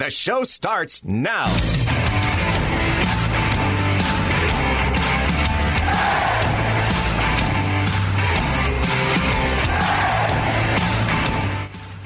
[0.00, 1.44] The show starts now.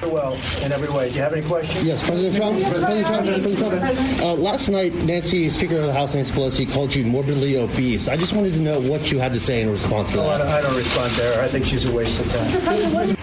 [0.03, 1.09] well in every way.
[1.09, 1.85] Do you have any questions?
[1.85, 2.61] Yes, President Trump.
[2.61, 3.27] President Trump.
[3.27, 4.21] President Trump.
[4.21, 8.09] Uh, last night, Nancy, Speaker of the House, Nancy Pelosi, called you morbidly obese.
[8.09, 10.39] I just wanted to know what you had to say in response to I that.
[10.39, 11.43] don't, I don't respond there.
[11.43, 13.17] I think she's a waste of time.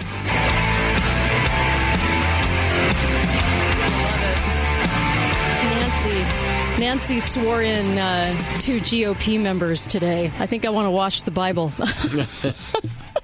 [6.92, 7.20] Nancy.
[7.20, 10.26] Swore in uh, two GOP members today.
[10.38, 11.72] I think I want to wash the Bible.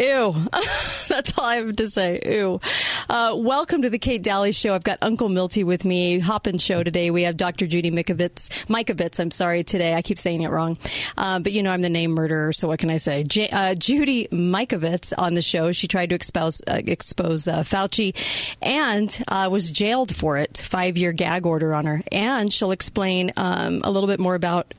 [0.00, 0.32] Ew.
[1.08, 2.20] That's all I have to say.
[2.24, 2.60] Ew.
[3.08, 4.72] Uh, welcome to the Kate Dalley Show.
[4.72, 6.20] I've got Uncle Milty with me.
[6.20, 7.10] Hoppin' show today.
[7.10, 7.66] We have Dr.
[7.66, 8.48] Judy Mikovits.
[8.66, 9.94] Mikovits, I'm sorry, today.
[9.94, 10.78] I keep saying it wrong.
[11.16, 13.24] Uh, but you know, I'm the name murderer, so what can I say?
[13.24, 15.72] J- uh, Judy Mikovits on the show.
[15.72, 18.14] She tried to expose, uh, expose uh, Fauci
[18.62, 20.58] and uh, was jailed for it.
[20.58, 22.02] Five year gag order on her.
[22.12, 24.72] And she'll explain um, a little bit more about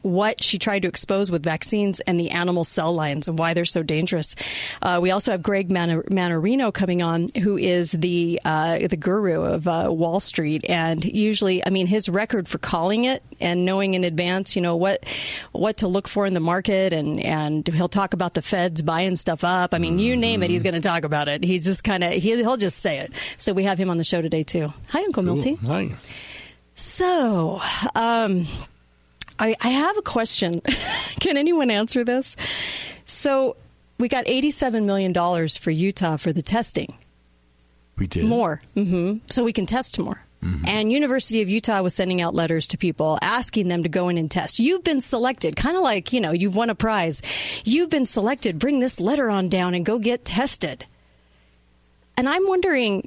[0.00, 3.66] what she tried to expose with vaccines and the animal cell lines and why they're
[3.66, 4.34] so dangerous.
[4.80, 9.42] Uh, we also have Greg Man- Mannarino coming on, who is the uh, the guru
[9.42, 13.94] of uh, Wall Street, and usually, I mean, his record for calling it and knowing
[13.94, 15.04] in advance, you know what
[15.52, 19.16] what to look for in the market, and and he'll talk about the Feds buying
[19.16, 19.74] stuff up.
[19.74, 21.44] I mean, you name it, he's going to talk about it.
[21.44, 23.12] He's just kind of he, he'll just say it.
[23.36, 24.72] So we have him on the show today too.
[24.88, 25.54] Hi, Uncle Milty.
[25.54, 25.90] Hi.
[26.74, 27.60] So,
[27.94, 28.46] um,
[29.38, 30.60] I, I have a question.
[31.20, 32.36] Can anyone answer this?
[33.04, 33.56] So,
[34.02, 35.14] we got $87 million
[35.48, 36.88] for Utah for the testing.
[37.96, 38.24] We did.
[38.24, 38.60] More.
[38.74, 40.20] hmm So we can test more.
[40.66, 44.18] And University of Utah was sending out letters to people asking them to go in
[44.18, 44.58] and test.
[44.58, 47.22] You've been selected, kind of like, you know, you've won a prize.
[47.64, 48.58] You've been selected.
[48.58, 50.84] Bring this letter on down and go get tested.
[52.16, 53.06] And I'm wondering,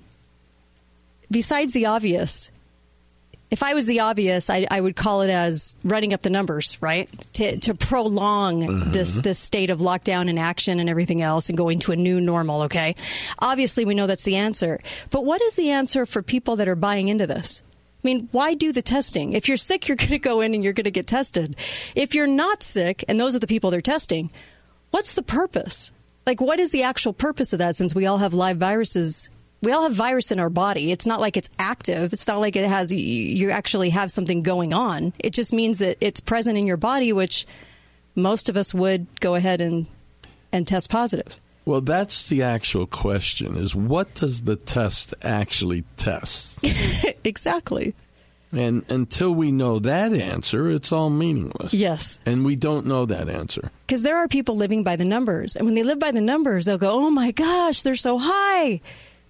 [1.30, 2.52] besides the obvious,
[3.52, 6.78] if I was the obvious, I, I would call it as running up the numbers,
[6.82, 7.10] right?
[7.34, 8.92] To, to prolong mm-hmm.
[8.92, 12.20] this this state of lockdown and action and everything else, and going to a new
[12.20, 12.64] normal.
[12.64, 12.96] Okay,
[13.40, 14.80] obviously we know that's the answer,
[15.12, 17.62] but what is the answer for people that are buying into this?
[18.04, 19.34] I mean, why do the testing?
[19.34, 21.56] If you're sick, you're going to go in and you're going to get tested.
[21.96, 24.32] If you're not sick, and those are the people they're testing,
[24.92, 25.92] what's the purpose?
[26.26, 27.76] Like, what is the actual purpose of that?
[27.76, 29.30] Since we all have live viruses
[29.62, 30.92] we all have virus in our body.
[30.92, 32.14] It's not like it's active.
[32.14, 35.14] It's not like it has you actually have something going on.
[35.20, 37.46] It just means that it's present in your body, which
[38.16, 39.88] most of us would go ahead and
[40.52, 41.40] and test positive.
[41.66, 46.64] Well, that's the actual question: is what does the test actually test?
[47.24, 47.96] exactly.
[48.52, 51.74] and until we know that answer, it's all meaningless.
[51.74, 52.20] Yes.
[52.26, 53.72] And we don't know that answer.
[53.88, 56.66] Because there are people living by the numbers, and when they live by the numbers,
[56.66, 58.80] they'll go, "Oh my gosh, they're so high."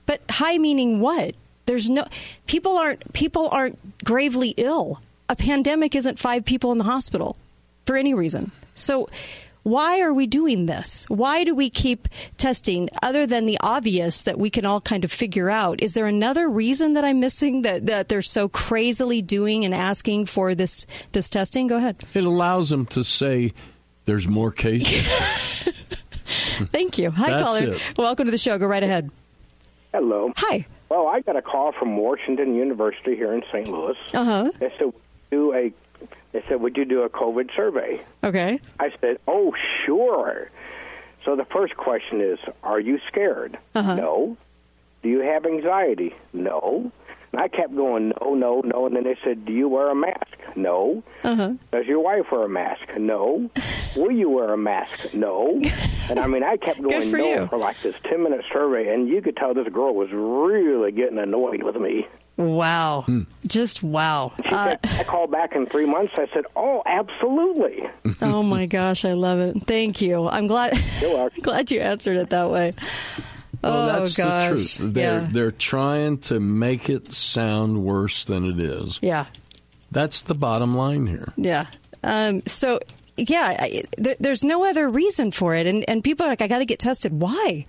[0.05, 1.35] But high meaning what?
[1.66, 2.05] There's no
[2.47, 5.01] people aren't people aren't gravely ill.
[5.29, 7.38] A pandemic isn't five people in the hospital
[7.85, 8.51] for any reason.
[8.75, 9.09] So
[9.65, 11.05] why are we doing this?
[11.09, 12.07] Why do we keep
[12.38, 15.81] testing other than the obvious that we can all kind of figure out?
[15.81, 20.27] Is there another reason that I'm missing that, that they're so crazily doing and asking
[20.27, 21.65] for this this testing?
[21.65, 21.97] Go ahead.
[22.13, 23.53] It allows them to say
[24.05, 25.03] there's more cases.
[26.71, 27.09] Thank you.
[27.09, 27.73] Hi, That's caller.
[27.73, 27.81] it.
[27.97, 28.59] Welcome to the show.
[28.59, 29.09] Go right ahead.
[29.95, 30.33] Hello.
[30.35, 30.66] Hi.
[30.89, 33.66] Well, I got a call from Washington University here in St.
[33.69, 33.95] Louis.
[34.13, 34.51] Uh huh.
[34.59, 34.91] They said,
[35.31, 35.72] do a,
[36.33, 38.01] they said, would you do a COVID survey?
[38.22, 38.59] Okay.
[38.78, 39.53] I said, oh,
[39.85, 40.51] sure.
[41.23, 43.57] So the first question is, are you scared?
[43.73, 43.95] Uh-huh.
[43.95, 44.38] No.
[45.01, 46.13] Do you have anxiety?
[46.33, 46.91] No.
[47.35, 48.85] And I kept going, no, no, no.
[48.85, 50.25] And then they said, do you wear a mask?
[50.56, 51.03] No.
[51.25, 51.51] Uh-huh.
[51.73, 52.84] Does your wife wear a mask?
[52.97, 53.50] No.
[53.97, 55.13] Will you wear a mask?
[55.13, 55.62] No.
[56.07, 57.47] And I mean, I kept going for no you.
[57.47, 61.18] for like this 10 minute survey, and you could tell this girl was really getting
[61.18, 62.07] annoyed with me.
[62.38, 63.06] Wow.
[63.07, 63.22] Hmm.
[63.47, 64.31] Just wow.
[64.47, 66.13] She Uh, said, I called back in three months.
[66.16, 67.90] I said, oh, absolutely.
[68.22, 69.63] oh my gosh, I love it.
[69.63, 70.28] Thank you.
[70.28, 70.78] I'm glad.
[71.01, 71.41] You're welcome.
[71.41, 72.75] glad you answered it that way.
[73.65, 74.77] Well, oh that's the truth.
[74.93, 75.27] They're yeah.
[75.31, 79.00] they're trying to make it sound worse than it is.
[79.01, 79.25] Yeah.
[79.91, 81.33] That's the bottom line here.
[81.35, 81.67] Yeah.
[82.03, 82.79] Um, so,
[83.17, 85.65] yeah, I, there, there's no other reason for it.
[85.65, 87.19] And, and people are like, I got to get tested.
[87.19, 87.65] Why?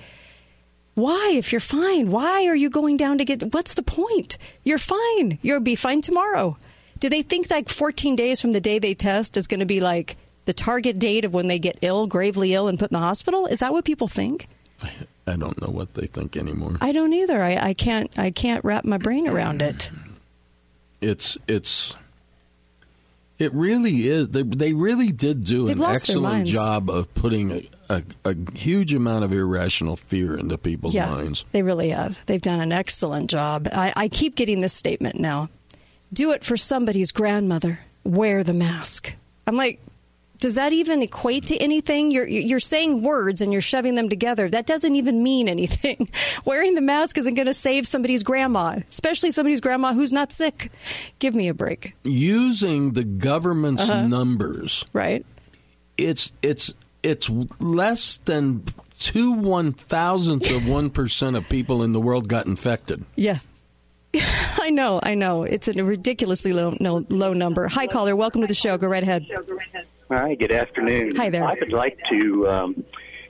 [0.94, 1.32] Why?
[1.34, 3.54] If you're fine, why are you going down to get?
[3.54, 4.38] What's the point?
[4.64, 5.38] You're fine.
[5.40, 6.56] You'll be fine tomorrow.
[7.00, 9.81] Do they think like 14 days from the day they test is going to be
[9.81, 10.16] like
[10.46, 13.46] the target date of when they get ill, gravely ill, and put in the hospital?
[13.46, 14.49] Is that what people think?
[15.26, 16.76] I, don't know what they think anymore.
[16.81, 17.43] I don't either.
[17.43, 18.17] I, I can't.
[18.19, 19.90] I can't wrap my brain around it.
[21.00, 21.94] It's it's
[23.38, 24.31] it really is.
[24.31, 28.94] They they really did do They've an excellent job of putting a, a, a huge
[28.94, 31.44] amount of irrational fear into people's yeah, minds.
[31.52, 32.19] They really have.
[32.26, 33.69] They've done an excellent job.
[33.73, 35.50] I, I keep getting this statement now
[36.12, 39.14] do it for somebody's grandmother, wear the mask.
[39.46, 39.81] I'm like,
[40.38, 42.11] does that even equate to anything?
[42.11, 44.49] You're you're saying words and you're shoving them together.
[44.49, 46.09] That doesn't even mean anything.
[46.44, 50.71] Wearing the mask isn't going to save somebody's grandma, especially somebody's grandma who's not sick.
[51.19, 51.94] Give me a break.
[52.05, 54.06] Using the government's Uh-huh.
[54.06, 55.25] numbers, Right?
[55.99, 57.31] it's it's it's
[57.61, 58.65] less than
[58.99, 63.05] two one thousandths of one percent of people in the world got infected.
[63.15, 63.38] Yeah.
[64.59, 65.43] I know, I know.
[65.44, 67.69] It's a ridiculously low no, low number.
[67.69, 68.77] Hi caller, welcome to the show.
[68.79, 69.27] Go right ahead.
[70.08, 71.17] Hi, good afternoon.
[71.17, 71.44] Hi there.
[71.44, 72.85] I would like to um,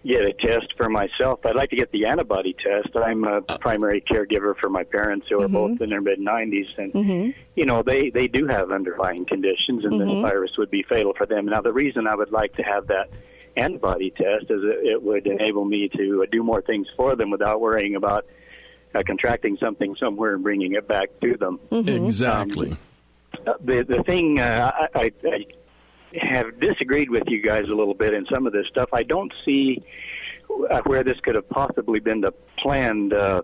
[0.05, 1.41] get a test for myself.
[1.47, 2.95] I'd like to get the antibody test.
[2.95, 7.35] I'm a primary caregiver for my parents who are both in their mid 90s, and
[7.55, 11.25] you know they they do have underlying conditions, and the virus would be fatal for
[11.25, 11.47] them.
[11.47, 13.09] Now, the reason I would like to have that
[13.57, 17.31] antibody test is it, it would enable me to uh, do more things for them
[17.31, 18.27] without worrying about
[18.95, 21.59] uh, contracting something somewhere and bringing it back to them.
[21.71, 22.77] Exactly.
[23.47, 25.47] Uh, the the thing uh, I, I, I
[26.15, 28.89] have disagreed with you guys a little bit in some of this stuff.
[28.93, 29.83] I don't see
[30.71, 33.43] uh, where this could have possibly been the planned uh,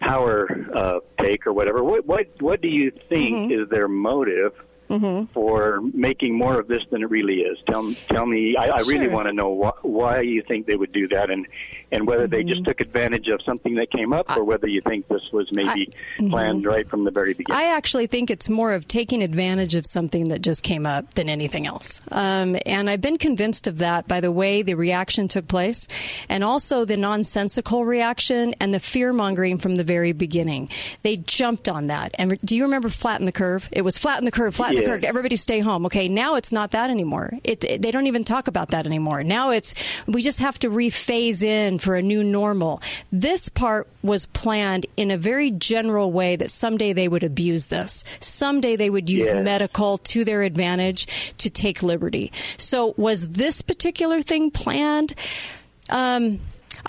[0.00, 1.82] power uh, take or whatever.
[1.82, 4.52] What what what do you think is their motive?
[4.88, 5.32] Mm-hmm.
[5.32, 8.56] For making more of this than it really is, tell tell me.
[8.56, 9.10] I, I really Sure.
[9.10, 11.46] want to know wh- why you think they would do that, and
[11.92, 12.64] and whether they just mm-hmm.
[12.64, 16.30] took advantage of something that came up, or whether you think this was maybe mm-hmm.
[16.30, 17.60] planned right from the very beginning.
[17.60, 21.28] I actually think it's more of taking advantage of something that just came up than
[21.28, 22.00] anything else.
[22.10, 25.86] Um, and I've been convinced of that by the way the reaction took place
[26.28, 30.68] and also the nonsensical reaction and the fear mongering from the very beginning.
[31.02, 32.14] They jumped on that.
[32.18, 33.68] And do you remember Flatten the Curve?
[33.72, 34.94] It was Flatten the Curve, Flatten the Yeah.
[34.94, 35.86] Curve, everybody stay home.
[35.86, 37.32] Okay, now it's not that anymore.
[37.44, 39.22] It, it- they don't even talk about that anymore.
[39.24, 39.74] Now it's,
[40.06, 42.80] we just have to rephase in for a new normal.
[43.12, 48.04] This part was planned in a very general way that someday they would abuse this.
[48.20, 51.06] Someday they would use medical to their advantage
[51.38, 52.32] to take liberty.
[52.56, 55.14] So was this particular thing planned?
[55.90, 56.40] Um,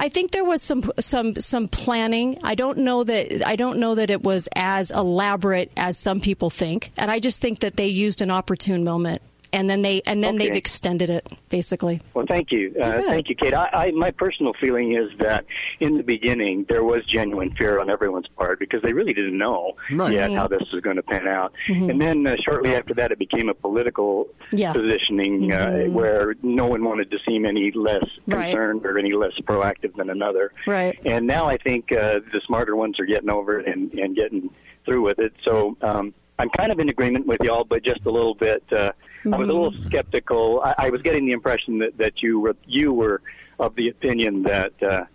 [0.01, 2.39] I think there was some some some planning.
[2.41, 6.49] I don't know that I don't know that it was as elaborate as some people
[6.49, 9.21] think, and I just think that they used an opportune moment,
[9.53, 10.47] and then they and then Okay.
[10.47, 12.01] they've extended it basically.
[12.13, 12.73] Well, thank you.
[12.79, 13.53] Uh, thank you, Kate.
[13.53, 15.45] I, I, my personal feeling is that
[15.79, 19.73] in the beginning there was genuine fear on everyone's part because they really didn't know
[19.91, 20.13] Right.
[20.13, 21.53] yet how this was going to pan out.
[21.67, 24.57] And then uh, shortly after that, it became a political Mm-hmm.
[24.57, 24.73] Yeah.
[24.73, 24.81] Mm-hmm.
[24.81, 28.45] positioning uh, where no one wanted to seem any less Right.
[28.47, 30.51] concerned or any less proactive than another.
[30.67, 30.97] Right.
[31.05, 34.49] And now I think uh, the smarter ones are getting over it and, and getting
[34.85, 35.33] through with it.
[35.43, 38.63] So um, I'm kind of in agreement with y'all, but just a little bit.
[38.71, 38.91] Uh,
[39.25, 40.61] I was a little skeptical.
[40.63, 43.21] I, I was getting the impression that, that you were you were
[43.59, 45.05] of the opinion that uh,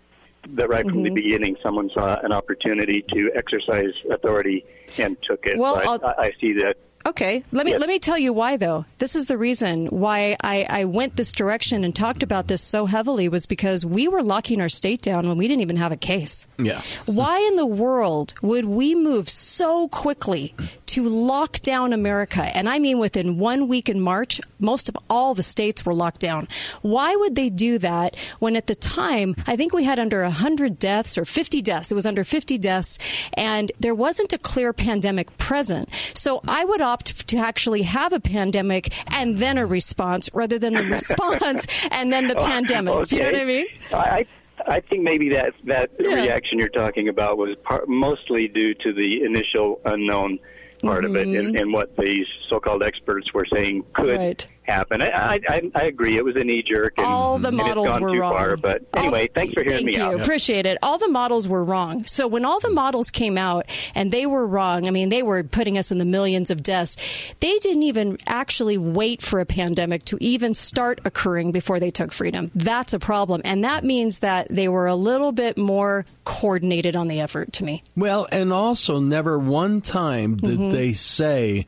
[0.51, 4.65] that right from the beginning someone saw an opportunity to exercise authority
[4.99, 5.59] and took it.
[5.59, 7.81] Well, but I'll- I, I see that Okay, let me Yes.
[7.81, 8.87] let me tell you why though.
[8.97, 12.87] This is the reason why I, I went this direction and talked about this so
[12.87, 15.99] heavily was because we were locking our state down when we didn't even have a
[15.99, 16.47] case.
[16.59, 16.81] Yeah.
[17.05, 20.55] Why in the world would we move so quickly
[20.95, 22.43] to lock down America?
[22.57, 26.21] And I mean within one week in March, most of all the states were locked
[26.21, 26.47] down.
[26.83, 30.79] Why would they do that when at the time, I think we had under 100
[30.79, 31.91] deaths or 50 deaths?
[31.91, 32.99] It was under 50 deaths,
[33.35, 35.91] and there wasn't a clear pandemic present.
[36.15, 40.75] So I would opt to actually have a pandemic and then a response rather than
[40.75, 43.09] the response and then the oh, pandemic.
[43.09, 43.67] Do you know what I mean?
[43.93, 44.27] I
[44.67, 46.15] I think maybe that that Yeah.
[46.15, 50.39] reaction you're talking about was par- mostly due to the initial unknown
[50.85, 54.19] part of it and, and what these so-called experts were saying could Mm-hmm.
[54.19, 54.49] Right.
[54.67, 55.03] Happen.
[55.03, 56.17] I, I I- I agree.
[56.17, 56.95] It was a knee jerk.
[56.99, 58.33] And, all the models gone were too wrong.
[58.33, 60.03] Far, but All- anyway, thanks for hearing thank me you.
[60.03, 60.21] out.
[60.21, 60.79] Appreciate it.
[60.83, 62.07] All the models were wrong.
[62.07, 65.43] So when all the models came out and they were wrong, I mean, they were
[65.43, 66.97] putting us in the millions of deaths.
[67.41, 72.13] They didn't even actually wait for a pandemic to even start occurring before they took
[72.13, 72.51] freedom.
[72.55, 77.09] That's a problem, and that means that they were a little bit more coordinated on
[77.09, 77.53] the effort.
[77.55, 80.71] To me, Well, and also, never one time did Mm-hmm.
[80.71, 81.67] they say,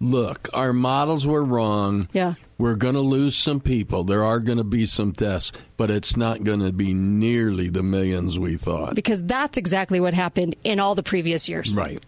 [0.00, 2.08] look, our models were wrong.
[2.12, 2.34] Yeah.
[2.58, 4.04] We're going to lose some people.
[4.04, 7.82] There are going to be some deaths, but it's not going to be nearly the
[7.82, 8.94] millions we thought.
[8.94, 11.74] because that's exactly what happened in all the previous years.
[11.74, 12.04] Right.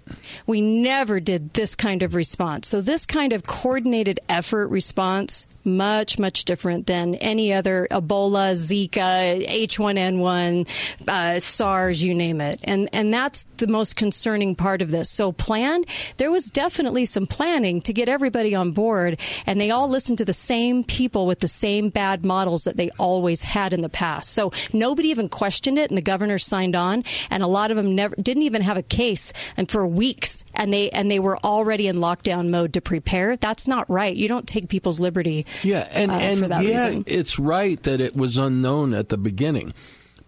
[0.46, 2.68] We never did this kind of response.
[2.68, 9.46] So this kind of coordinated effort response much much different than any other Ebola, Zika,
[9.46, 10.68] H1N1,
[11.06, 12.60] uh, SARS, you name it.
[12.64, 15.08] And and that's the most concerning part of this.
[15.08, 15.86] So planned,
[16.16, 20.24] there was definitely some planning to get everybody on board and they all listened to
[20.24, 23.88] the same people with the same bad models that they always had had in the
[23.88, 24.30] past.
[24.32, 27.94] So nobody even questioned it, and the governor signed on, and a lot of them
[27.94, 31.86] never didn't even have a case and for weeks, and they and they were already
[31.88, 33.36] in lockdown mode to prepare.
[33.36, 34.14] That's not right.
[34.14, 35.46] You don't take people's liberty.
[35.62, 37.04] Yeah, and uh, and for that yeah, reason.
[37.06, 39.74] it's right that it was unknown at the beginning.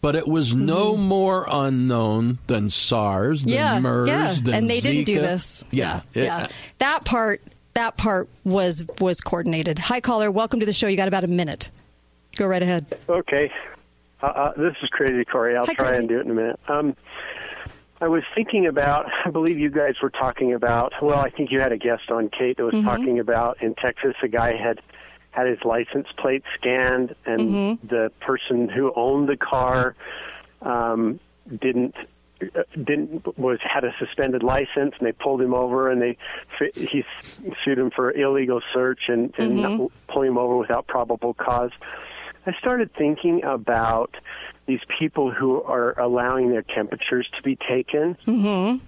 [0.01, 1.03] But it was no Mm-hmm.
[1.03, 5.21] more unknown than SARS, than yeah, MERS, yeah, than and they didn't do Zika.
[5.23, 5.65] this.
[5.71, 6.45] Yeah, yeah.
[6.45, 7.41] It- That part,
[7.73, 9.79] that part was was coordinated.
[9.79, 10.31] Hi, caller.
[10.31, 10.89] Welcome to the show.
[10.89, 11.71] You got about a minute.
[12.37, 12.87] Go right ahead.
[13.09, 13.51] Okay.
[14.23, 15.57] Uh, uh, this is Crazy Corey.
[15.57, 15.99] I'll Hi, try Crazy.
[16.01, 16.61] and do it in a minute.
[16.69, 16.97] Um,
[18.01, 21.61] I was thinking about, I believe you guys were talking about, well, I think you
[21.61, 22.87] had a guest on, Kate, that was Mm-hmm.
[22.87, 24.81] talking about in Texas, a guy had
[25.31, 27.87] had his license plate scanned, and Mm-hmm.
[27.89, 29.97] the person who owned the car
[30.63, 31.19] um,
[31.61, 31.95] didn't
[32.43, 36.17] uh, didn't was had a suspended license and they pulled him over and they
[36.77, 37.05] he
[37.65, 41.71] sued him for illegal search and, and not pulling him over without probable cause.
[42.47, 44.15] I started thinking about
[44.67, 48.17] these people who are allowing their temperatures to be taken.
[48.27, 48.85] Mm-hmm.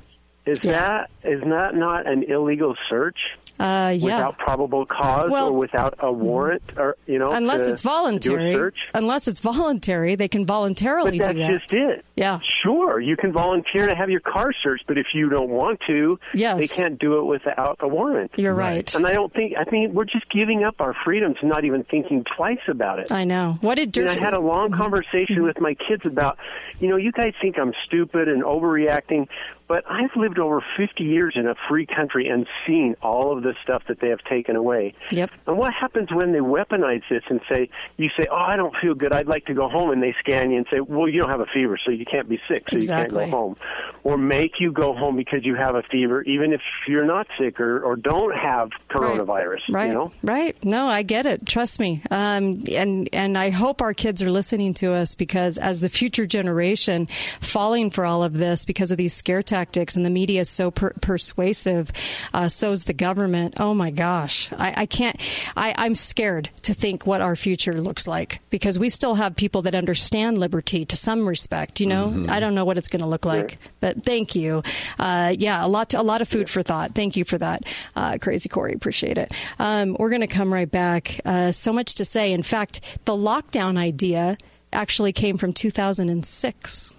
[0.46, 3.18] Is that is that not an illegal search
[3.58, 4.04] Uh, yeah.
[4.04, 7.86] without probable cause Well- or without a warrant or you know Unless to- it's to
[7.88, 8.72] do a voluntary.
[8.94, 11.60] Unless it's voluntary, they can voluntarily But do that.
[11.60, 12.04] just it.
[12.16, 12.38] Yeah.
[12.62, 16.18] Sure, you can volunteer to have your car searched, but if you don't want to,
[16.34, 16.58] Yes.
[16.58, 18.32] they can't do it without a warrant.
[18.36, 18.92] You're right.
[18.94, 22.24] And I don't think I think we're just giving up our freedoms, not even thinking
[22.36, 23.10] twice about it.
[23.12, 23.58] I know.
[23.60, 26.38] What did You know, I had a long conversation with my kids about,
[26.80, 29.28] you know, you guys think I'm stupid and overreacting,
[29.68, 33.54] but I've lived over 50 years in a free country and seen all of the
[33.62, 34.94] stuff that they have taken away.
[35.10, 35.30] Yep.
[35.46, 38.94] And what happens when they weaponize this and say, you say, oh, I don't feel
[38.94, 41.30] good, I'd like to go home, and they scan you and say, well, you don't
[41.30, 43.56] have a fever, so you can't be sick, so you can't go home.
[44.04, 47.60] Or make you go home because you have a fever, even if you're not sick
[47.60, 49.88] or, or don't have coronavirus, Right.
[49.88, 50.12] you know?
[50.22, 50.56] Right.
[50.64, 51.46] No, I get it.
[51.46, 52.02] Trust me.
[52.10, 56.26] Um, and and I hope our kids are listening to us because as the future
[56.26, 57.08] generation
[57.40, 60.70] falling for all of this because of these scare tactics and the media is so
[60.70, 61.90] per- persuasive,
[62.34, 63.35] uh, so's the government.
[63.58, 65.18] Oh my gosh, I, I can't.
[65.56, 69.62] I, I'm scared to think what our future looks like because we still have people
[69.62, 71.80] that understand liberty to some respect.
[71.80, 74.62] You know, I don't know what it's going to look like, but thank you.
[74.98, 76.94] Uh, yeah, a lot, to, a lot of food for thought.
[76.94, 77.64] Thank you for that,
[77.94, 78.72] uh, Crazy Corey.
[78.72, 79.32] Appreciate it.
[79.58, 81.20] Um, we're going to come right back.
[81.24, 82.32] Uh, so much to say.
[82.32, 84.36] In fact, the lockdown idea
[84.72, 86.94] actually came from 2006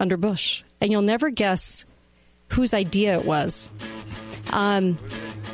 [0.00, 1.84] under Bush, and you'll never guess
[2.48, 3.70] whose idea it was.
[4.52, 4.98] Um,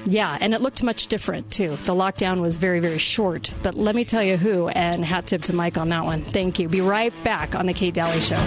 [0.06, 1.78] yeah, and it looked much different too.
[1.84, 3.52] The lockdown was very, very short.
[3.62, 6.22] But let me tell you who, and hat tip to Mike on that one.
[6.22, 6.68] Thank you.
[6.68, 8.40] Be right back on the Kate Dalley Show.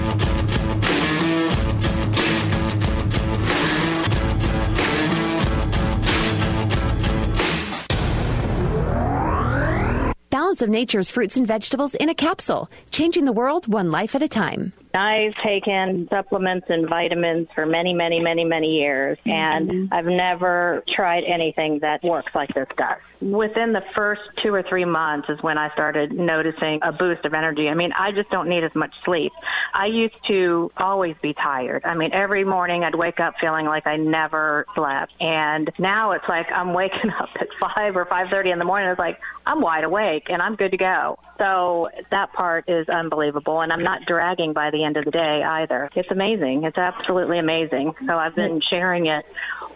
[10.30, 14.22] Balance of Nature's fruits and vegetables in a capsule, changing the world one life at
[14.22, 14.72] a time.
[14.94, 19.94] I've taken supplements and vitamins for many, many, many, many years, and mm-hmm.
[19.94, 22.98] I've never tried anything that works like this does.
[23.20, 27.34] Within the first two or three months is when I started noticing a boost of
[27.34, 27.68] energy.
[27.68, 29.32] I mean, I just don't need as much sleep.
[29.74, 31.84] I used to always be tired.
[31.84, 36.26] I mean, every morning I'd wake up feeling like I never slept, and now it's
[36.30, 38.90] like I'm waking up at five or five thirty in the morning.
[38.90, 41.18] It's like I'm wide awake and I'm good to go.
[41.40, 45.44] So that part is unbelievable, and I'm not dragging by the end of the day
[45.44, 45.90] either.
[45.96, 46.64] It's amazing.
[46.64, 47.94] It's absolutely amazing.
[48.06, 49.26] So I've been sharing it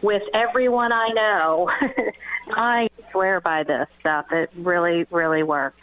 [0.01, 1.70] with everyone I know.
[2.50, 4.25] I swear by this stuff.
[4.31, 5.77] It really, really works.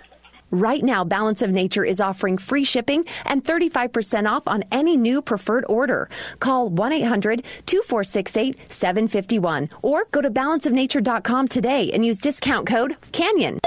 [0.51, 5.21] Right now, Balance of Nature is offering free shipping and 35% off on any new
[5.21, 6.09] preferred order.
[6.41, 13.59] Call 1 800 2468 751 or go to balanceofnature.com today and use discount code CANYON.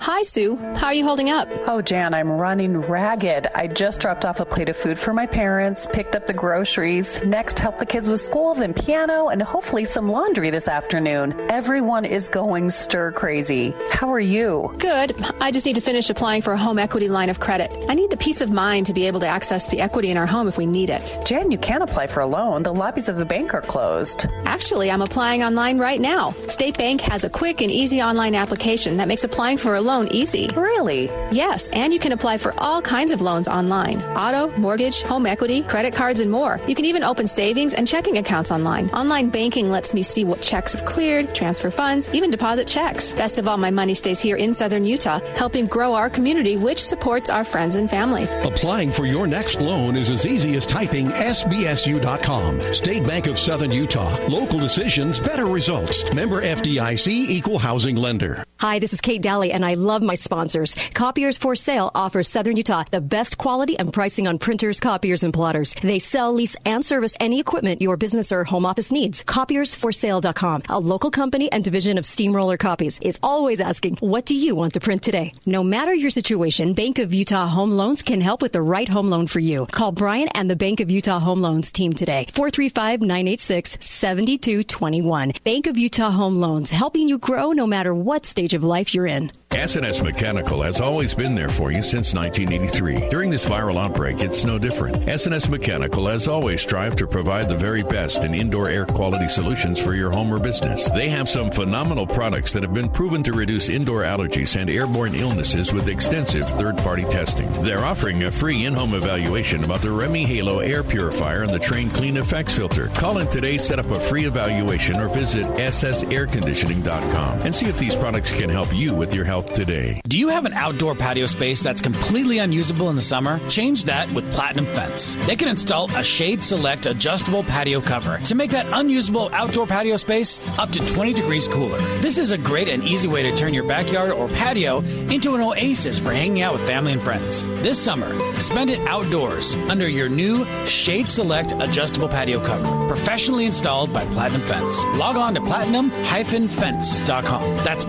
[0.00, 0.56] Hi, Sue.
[0.76, 1.48] How are you holding up?
[1.66, 3.48] Oh, Jan, I'm running ragged.
[3.54, 7.22] I just dropped off a plate of food for my parents, picked up the groceries,
[7.24, 11.34] next helped the kids with school, then piano, and hopefully some laundry this afternoon.
[11.50, 13.74] Everyone is going stir crazy.
[13.90, 14.72] How are you?
[14.78, 15.16] Good.
[15.40, 17.70] I just need to finish applying for a home equity line of credit.
[17.88, 20.26] I need the peace of mind to be able to access the equity in our
[20.26, 21.18] home if we need it.
[21.26, 22.62] Jan, you can't apply for a loan.
[22.62, 24.26] The lobbies of the bank are closed.
[24.44, 26.34] Actually, I'm applying online right now.
[26.46, 30.06] State Bank has a quick and easy online application that makes applying for a loan
[30.08, 30.48] easy.
[30.54, 31.06] Really?
[31.32, 35.62] Yes, and you can apply for all kinds of loans online auto, mortgage, home equity,
[35.62, 36.60] credit cards, and more.
[36.68, 38.90] You can even open savings and checking accounts online.
[38.90, 43.12] Online banking lets me see what checks have cleared, transfer funds, even deposit checks.
[43.12, 46.84] Best of all, my money stays here in southern Utah, helping grow our community, which
[46.84, 48.24] supports our friends and family.
[48.42, 52.60] Applying for your next loan is as easy as typing sbsu.com.
[52.74, 54.14] State Bank of Southern Utah.
[54.26, 56.12] Local decisions, better results.
[56.12, 58.44] Member FDIC equal housing lender.
[58.60, 60.74] Hi, this is Kate Dalley, and I love my sponsors.
[60.94, 65.32] Copiers for Sale offers Southern Utah the best quality and pricing on printers, copiers, and
[65.32, 65.74] plotters.
[65.74, 69.24] They sell, lease, and service any equipment your business or home office needs.
[69.24, 74.54] Copiersforsale.com, a local company and division of Steamroller Copies, is always asking, what do you
[74.54, 75.32] want to print today?
[75.46, 79.10] No matter your situation, Bank of Utah Home Loans can help with the right home
[79.10, 79.66] loan for you.
[79.66, 82.26] Call Brian and the Bank of Utah Home Loans team today.
[82.32, 85.32] 435 986 7221.
[85.44, 89.06] Bank of Utah Home Loans, helping you grow no matter what stage of life you're
[89.06, 89.30] in.
[89.68, 93.10] SNS Mechanical has always been there for you since 1983.
[93.10, 94.96] During this viral outbreak, it's no different.
[95.04, 99.78] SNS Mechanical has always strived to provide the very best in indoor air quality solutions
[99.78, 100.90] for your home or business.
[100.92, 105.14] They have some phenomenal products that have been proven to reduce indoor allergies and airborne
[105.14, 107.52] illnesses with extensive third party testing.
[107.62, 111.58] They're offering a free in home evaluation about the REME HALO air purifier and the
[111.58, 112.88] Trane Clean Effects filter.
[112.94, 117.96] Call in today, set up a free evaluation, or visit ssairconditioning.com and see if these
[117.96, 120.00] products can help you with your health today.
[120.06, 123.40] Do you have an outdoor patio space that's completely unusable in the summer?
[123.48, 125.16] Change that with Platinum Fence.
[125.26, 129.96] They can install a Shade Select adjustable patio cover to make that unusable outdoor patio
[129.96, 131.78] space up to 20 degrees cooler.
[131.98, 134.78] This is a great and easy way to turn your backyard or patio
[135.10, 137.42] into an oasis for hanging out with family and friends.
[137.60, 143.92] This summer, spend it outdoors under your new Shade Select adjustable patio cover, professionally installed
[143.92, 144.80] by Platinum Fence.
[144.96, 147.56] Log on to platinum-fence.com.
[147.64, 147.84] That's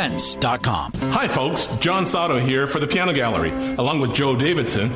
[0.00, 0.92] platinum-fence.com.
[1.12, 1.66] Hi, folks.
[1.78, 3.50] John Sato here for the Piano Gallery.
[3.76, 4.90] Along with Joe Davidson,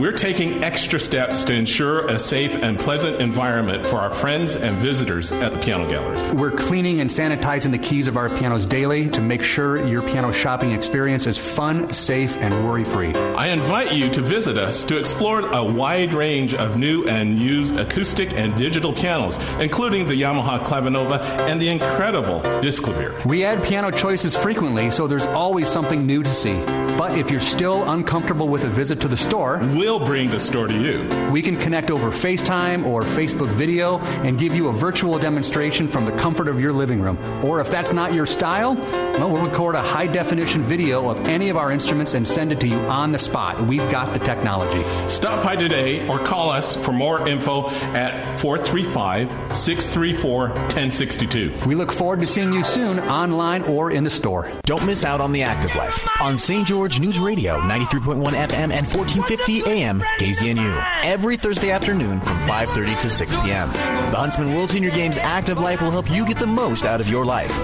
[0.00, 4.76] we're taking extra steps to ensure a safe and pleasant environment for our friends and
[4.76, 6.34] visitors at the Piano Gallery.
[6.34, 10.32] We're cleaning and sanitizing the keys of our pianos daily to make sure your piano
[10.32, 13.14] shopping experience is fun, safe, and worry free.
[13.14, 17.76] I invite you to visit us to explore a wide range of new and used
[17.76, 23.24] acoustic and digital pianos, including the Yamaha Clavinova and the incredible Disklavier.
[23.24, 26.56] We add piano choices frequently, so there's always something new to see.
[26.98, 30.66] But if you're still uncomfortable with a visit to the store, we'll bring the store
[30.66, 31.08] to you.
[31.30, 36.04] We can connect over FaceTime or Facebook video and give you a virtual demonstration from
[36.04, 37.16] the comfort of your living room.
[37.44, 41.50] Or if that's not your style, well, we'll record a high definition video of any
[41.50, 43.64] of our instruments and send it to you on the spot.
[43.64, 44.82] We've got the technology.
[45.08, 51.54] Stop by today or call us for more info at 435 634 1062.
[51.64, 54.50] We look forward to seeing you soon online or in the store.
[54.64, 56.66] Don't miss out on the active life on St.
[56.66, 60.84] George News Radio, 93.1 FM and 1450 AM KZNU.
[61.04, 63.70] Every Thursday afternoon from 5.30 to 6 p.m.
[63.70, 67.08] The Huntsman World Senior Games Active Life will help you get the most out of
[67.10, 67.54] your life.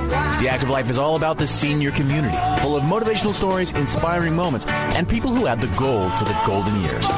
[0.40, 4.66] The Active Life is all about the senior community, full of motivational stories, inspiring moments,
[4.66, 7.08] and people who add the gold to the golden years.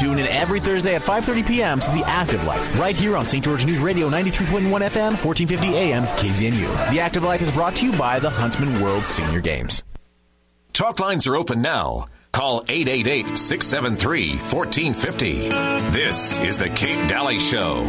[0.00, 1.80] Tune in every Thursday at 5.30 p.m.
[1.80, 3.44] to The Active Life, right here on St.
[3.44, 6.90] George News Radio, 93.1 FM, 1450 AM, KZNU.
[6.90, 9.84] The Active Life is brought to you by the Huntsman World Senior Games.
[10.80, 12.06] Talk lines are open now.
[12.32, 15.50] Call 888 673 1450.
[15.90, 17.82] This is The Kate Dalley Show.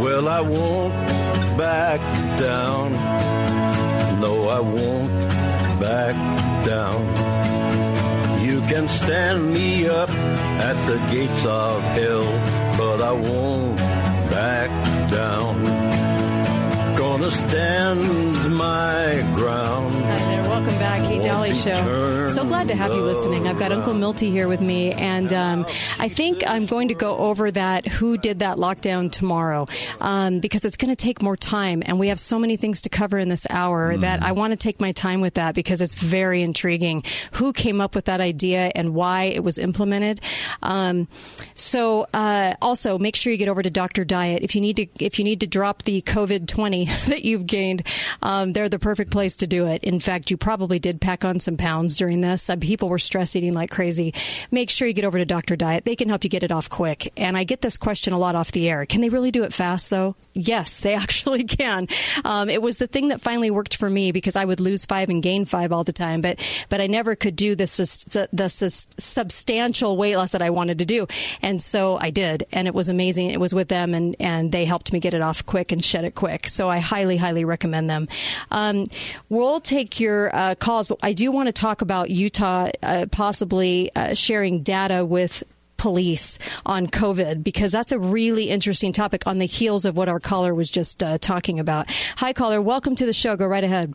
[0.00, 0.94] Well, I won't
[1.58, 2.00] back
[2.40, 2.92] down.
[4.22, 5.10] No, I won't
[5.78, 6.14] back
[6.64, 7.04] down.
[8.42, 13.76] You can stand me up at the gates of hell, but I won't
[14.30, 14.70] back
[15.10, 16.96] down.
[16.96, 20.05] Gonna stand my ground.
[20.16, 20.42] Hi there.
[20.44, 22.26] Welcome back, Kate Dalley Show.
[22.28, 23.46] So glad to have you listening.
[23.46, 25.66] I've got Uncle Milty here with me, and um,
[25.98, 29.66] I think I'm going to go over that who did that lockdown tomorrow
[30.00, 32.88] um, because it's going to take more time, and we have so many things to
[32.88, 34.00] cover in this hour Mm-hmm.
[34.00, 37.02] that I want to take my time with that because it's very intriguing.
[37.32, 40.22] Who came up with that idea and why it was implemented?
[40.62, 41.08] Um,
[41.54, 44.86] so uh, also make sure you get over to Doctor Diet if you need to.
[44.98, 47.82] If you need to drop the COVID twenty that you've gained,
[48.22, 49.84] um, they're the perfect place to do it.
[49.84, 52.50] In fact, you probably did pack on some pounds during this.
[52.60, 54.14] People were stress eating like crazy.
[54.50, 55.84] Make sure you get over to Doctor Diet.
[55.84, 57.12] They can help you get it off quick.
[57.16, 58.86] And I get this question a lot off the air.
[58.86, 60.14] Can they really do it fast though?
[60.36, 61.88] Yes, they actually can.
[62.24, 65.08] Um, it was the thing that finally worked for me because I would lose five
[65.08, 68.48] and gain five all the time, but but I never could do this the, the
[68.48, 71.06] substantial weight loss that I wanted to do,
[71.42, 73.30] and so I did, and it was amazing.
[73.30, 76.04] It was with them, and and they helped me get it off quick and shed
[76.04, 76.48] it quick.
[76.48, 78.08] So I highly highly recommend them.
[78.50, 78.86] Um,
[79.28, 83.90] we'll take your uh, calls, but I do want to talk about Utah uh, possibly
[83.94, 85.42] uh, sharing data with
[85.76, 90.20] police on COVID because that's a really interesting topic on the heels of what our
[90.20, 91.90] caller was just uh, talking about.
[92.16, 92.62] Hi, caller.
[92.62, 93.36] Welcome to the show.
[93.36, 93.94] Go right ahead.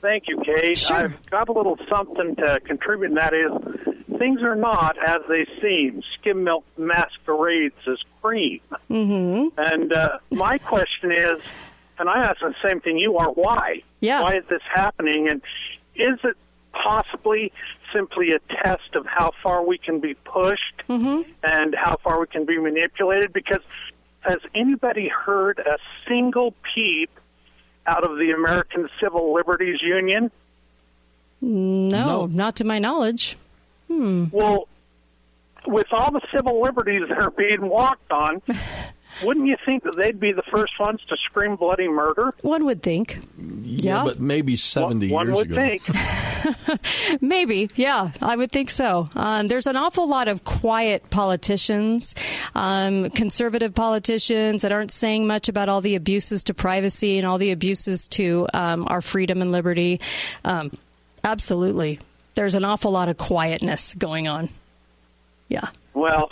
[0.00, 0.90] Thank you, Kate.
[0.90, 5.46] I've got a little something to contribute, and that is things are not as they
[5.60, 6.02] seem.
[6.18, 8.60] Skim milk masquerades as cream.
[8.90, 9.58] Mm-hmm.
[9.58, 11.40] And uh, my question is,
[12.00, 13.82] and I ask the same thing you are, why?
[14.00, 14.22] Yeah.
[14.22, 15.28] Why is this happening?
[15.28, 15.42] And
[15.94, 16.36] is it
[16.72, 17.52] possibly
[17.94, 20.82] simply a test of how far we can be pushed
[21.42, 23.32] and how far we can be manipulated?
[23.32, 23.60] Because
[24.20, 27.10] has anybody heard a single peep
[27.86, 30.30] out of the American Civil Liberties Union?
[31.42, 33.36] No, not to my knowledge.
[33.88, 34.26] Hmm.
[34.30, 34.68] Well,
[35.66, 38.40] with all the civil liberties that are being walked on,
[39.22, 42.32] wouldn't you think that they'd be the first ones to scream bloody murder?
[42.42, 43.18] One would think.
[43.62, 45.56] Yeah, but maybe 70 One years would ago.
[45.56, 45.82] think.
[47.20, 49.08] Maybe, yeah, I would think so.
[49.14, 52.14] Um, there's an awful lot of quiet politicians,
[52.54, 57.38] um, conservative politicians that aren't saying much about all the abuses to privacy and all
[57.38, 60.00] the abuses to um, our freedom and liberty.
[60.44, 60.70] Um,
[61.24, 61.98] absolutely.
[62.34, 64.48] There's an awful lot of quietness going on.
[65.48, 65.68] Yeah.
[65.94, 66.30] Well,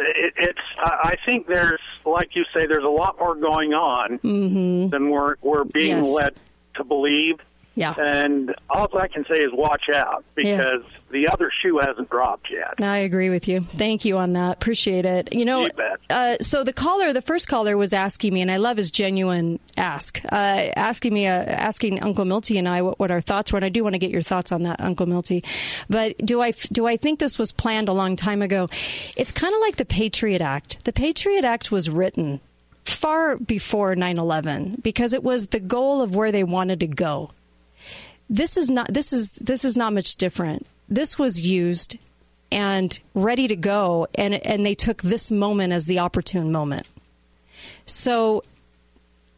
[0.00, 0.58] it, it's.
[0.78, 4.90] I think there's, like you say, there's a lot more going on mm-hmm.
[4.90, 6.14] than we're we're being Yes.
[6.14, 6.34] led
[6.76, 7.38] to believe.
[7.78, 7.94] Yeah.
[7.96, 12.74] And all I can say is watch out because the other shoe hasn't dropped yet.
[12.80, 13.60] I agree with you.
[13.60, 14.54] Thank you on that.
[14.54, 15.32] Appreciate it.
[15.32, 15.70] You know, You
[16.10, 19.60] uh, so the caller, the first caller, was asking me, and I love his genuine
[19.76, 23.58] ask, uh, asking me, uh, asking Uncle Milty and I what, what our thoughts were,
[23.58, 25.44] and I do want to get your thoughts on that, Uncle Milty.
[25.88, 28.68] But do I do I think this was planned a long time ago?
[29.16, 30.84] It's kind of like the Patriot Act.
[30.84, 32.40] The Patriot Act was written
[32.84, 37.30] far before 9/11 because it was the goal of where they wanted to go
[38.30, 40.66] this is not this is this is not much different.
[40.88, 41.98] This was used
[42.50, 46.86] and ready to go and and they took this moment as the opportune moment.
[47.84, 48.44] So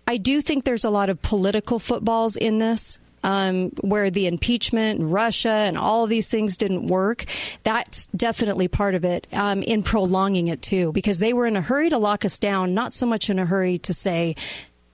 [0.07, 2.99] I do think there's a lot of political footballs in this.
[3.23, 7.27] Um, where the impeachment, Russia, and all of these things didn't work.
[7.65, 11.61] That's definitely part of it um, in prolonging it too, because they were in a
[11.61, 14.37] hurry to lock us down, not so much in a hurry to say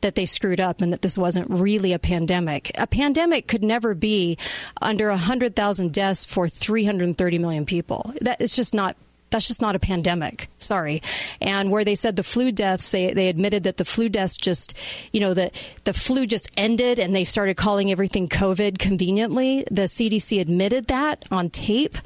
[0.00, 2.70] that they screwed up and that this wasn't really a pandemic.
[2.76, 4.36] A pandemic could never be
[4.80, 8.12] under 100,000 deaths for 330 million people.
[8.20, 8.96] That is just not
[9.30, 10.48] that's just not a pandemic.
[10.58, 11.02] Sorry.
[11.40, 14.76] And where they said the flu deaths, they, they admitted that the flu deaths just,
[15.12, 15.50] you know, the,
[15.84, 19.64] the flu just ended and they started calling everything COVID conveniently.
[19.70, 21.98] The CDC admitted that on tape.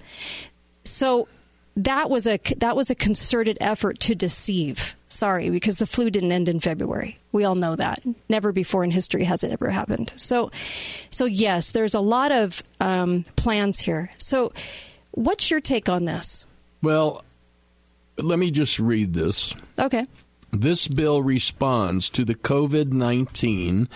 [0.84, 1.28] So
[1.76, 4.96] that was a that was a concerted effort to deceive.
[5.10, 7.18] Sorry, because the flu didn't end in February.
[7.32, 8.00] We all know that.
[8.28, 10.12] Never before in history has it ever happened.
[10.14, 10.52] So,
[11.10, 14.08] so yes, there's a lot of um, plans here.
[14.18, 14.52] So,
[15.10, 16.46] what's your take on this?
[16.80, 17.24] Well,
[18.18, 19.52] let me just read this.
[19.80, 20.06] Okay.
[20.52, 23.88] This bill responds to the COVID 19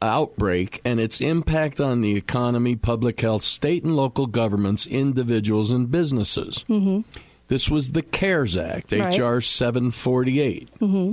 [0.00, 5.90] outbreak and its impact on the economy, public health, state and local governments, individuals, and
[5.90, 6.64] businesses.
[6.68, 7.00] Mm-hmm.
[7.48, 9.14] This was the CARES Act, Right.
[9.14, 9.40] H.R.
[9.40, 10.68] 748.
[10.80, 11.12] Mm-hmm.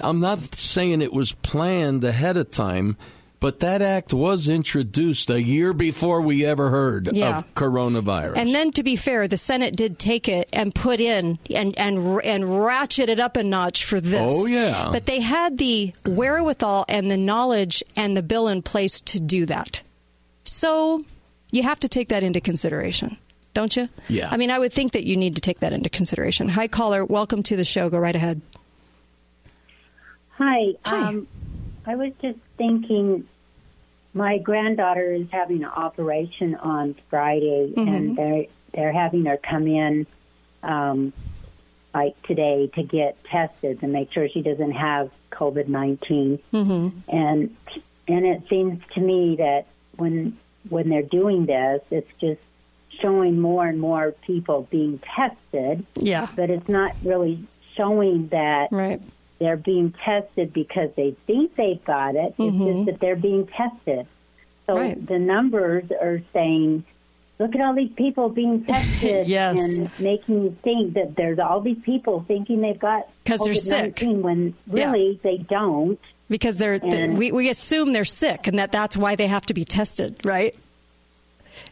[0.00, 2.96] I'm not saying it was planned ahead of time,
[3.40, 7.38] but that act was introduced a year before we ever heard Yeah.
[7.38, 8.34] of coronavirus.
[8.36, 12.20] And then, to be fair, the Senate did take it and put in and and
[12.24, 14.32] and ratchet it up a notch for this.
[14.34, 14.88] Oh, yeah.
[14.90, 19.44] But they had the wherewithal and the knowledge and the bill in place to do
[19.46, 19.82] that.
[20.44, 21.04] So
[21.50, 23.16] you have to take that into consideration,
[23.54, 23.88] don't you?
[24.08, 24.28] Yeah.
[24.30, 26.48] I mean, I would think that you need to take that into consideration.
[26.50, 27.04] Hi, caller.
[27.04, 27.88] Welcome to the show.
[27.88, 28.40] Go right ahead.
[30.32, 30.74] Hi.
[30.84, 31.26] Um,
[31.86, 33.26] I was just thinking,
[34.12, 37.88] my granddaughter is having an operation on Friday, Mhm.
[37.88, 40.04] and they're they're having her come in,
[40.64, 41.12] um,
[41.94, 46.88] like today, to get tested to make sure she doesn't have COVID 19 Mm-hmm.
[47.08, 47.56] and
[48.08, 50.36] and it seems to me that when
[50.68, 52.40] when they're doing this, it's just
[53.00, 55.84] showing more and more people being tested.
[55.96, 56.28] Yeah.
[56.34, 59.00] But it's not really showing that right.
[59.38, 62.34] they're being tested because they think they've got it.
[62.36, 62.84] It's just mm-hmm.
[62.84, 64.06] that they're being tested.
[64.66, 66.84] So the numbers are saying,
[67.38, 69.78] look at all these people being tested Yes.
[69.78, 73.96] and making you think that there's all these people thinking they've got 'Cause they're sick.
[73.96, 75.98] COVID-19 when really they don't.
[76.30, 79.44] Because they're, they And- we, we assume they're sick and that that's why they have
[79.46, 80.56] to be tested, right?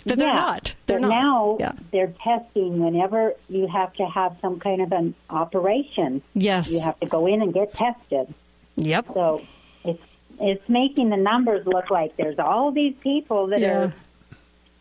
[0.07, 0.75] But they're not.
[0.87, 1.23] They're but not.
[1.23, 1.73] now Yeah.
[1.93, 6.23] they're testing whenever you have to have some kind of an operation.
[6.35, 6.73] Yes.
[6.73, 8.33] You have to go in and get tested.
[8.77, 9.07] Yep.
[9.15, 9.43] So
[9.85, 10.03] it's
[10.41, 13.79] it's making the numbers look like there's all these people that Yeah.
[13.79, 13.95] are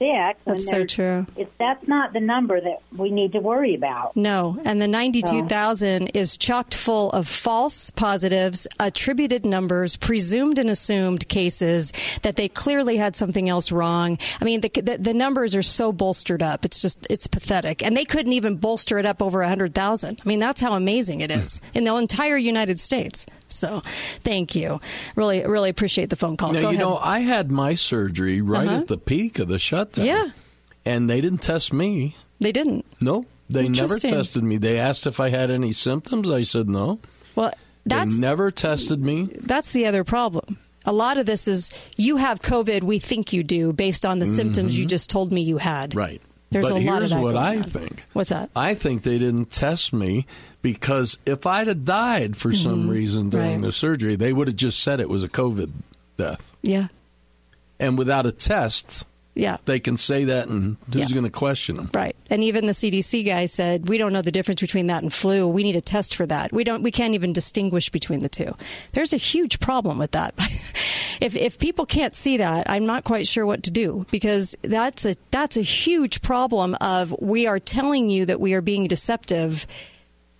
[0.02, 0.38] sick.
[0.46, 1.28] That's so true.
[1.38, 4.16] It's that's not the number that we need to worry about.
[4.16, 11.28] No, and the 92,000 is chocked full of false positives, attributed numbers, presumed and assumed
[11.30, 14.18] cases that they clearly had something else wrong.
[14.40, 16.66] I mean, the, the, the numbers are so bolstered up.
[16.66, 17.84] It's just, it's pathetic.
[17.84, 20.22] And they couldn't even bolster it up over 100,000.
[20.24, 23.28] I mean, that's how amazing it is in the entire United States.
[23.52, 23.82] So,
[24.24, 24.80] thank you.
[25.16, 26.54] Really, really appreciate the phone call.
[26.54, 26.80] Now, Go you ahead.
[26.86, 28.78] know, I had my surgery right Uh-huh.
[28.82, 30.06] at the peak of the shutdown.
[30.06, 30.30] Yeah.
[30.86, 32.16] And they didn't test me.
[32.40, 32.86] They didn't.
[33.00, 34.58] No, they never tested me.
[34.58, 36.30] They asked if I had any symptoms.
[36.30, 37.00] I said no.
[37.36, 37.54] Well,
[37.86, 39.30] that's they never tested me.
[39.42, 40.58] that's the other problem.
[40.86, 42.82] A lot of this is you have COVID.
[42.84, 45.94] We think you do based on the symptoms you just told me you had.
[45.96, 46.20] Right.
[46.50, 47.64] There's but a lot of here's what I on.
[47.64, 48.04] think.
[48.14, 48.50] What's that?
[48.56, 50.26] I think they didn't test me
[50.62, 52.90] because if I'd have died for some Mhm.
[52.90, 53.62] reason during Right.
[53.62, 55.72] the surgery, they would have just said it was a COVID
[56.18, 56.52] death.
[56.62, 56.88] Yeah.
[57.80, 59.58] And without a test, Yeah.
[59.66, 61.14] they can say that, and who's Yeah.
[61.16, 61.90] going to question them?
[61.94, 62.16] Right.
[62.30, 65.48] And even the CDC guy said, we don't know the difference between that and flu.
[65.48, 66.52] We need a test for that.
[66.54, 68.56] We don't we can't even distinguish between the two.
[68.92, 70.36] There's a huge problem with that.
[71.22, 75.06] if if people can't see that, I'm not quite sure what to do because that's
[75.06, 79.66] a that's a huge problem of we are telling you that we are being deceptive.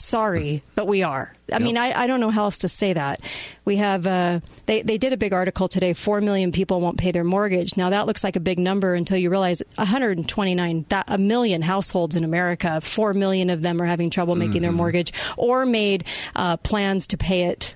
[0.02, 1.34] Sorry, but we are.
[1.54, 3.22] I mean, I, I don't know how else to say that.
[3.66, 5.94] We have uh, they they did a big article today.
[5.94, 7.78] Four million people won't pay their mortgage.
[7.78, 12.16] Now that looks like a big number until you realize 129 that a million households
[12.16, 12.80] in America.
[12.82, 14.76] Four million of them are having trouble making their Mhm.
[14.76, 16.04] mortgage or made
[16.36, 17.76] uh, plans to pay it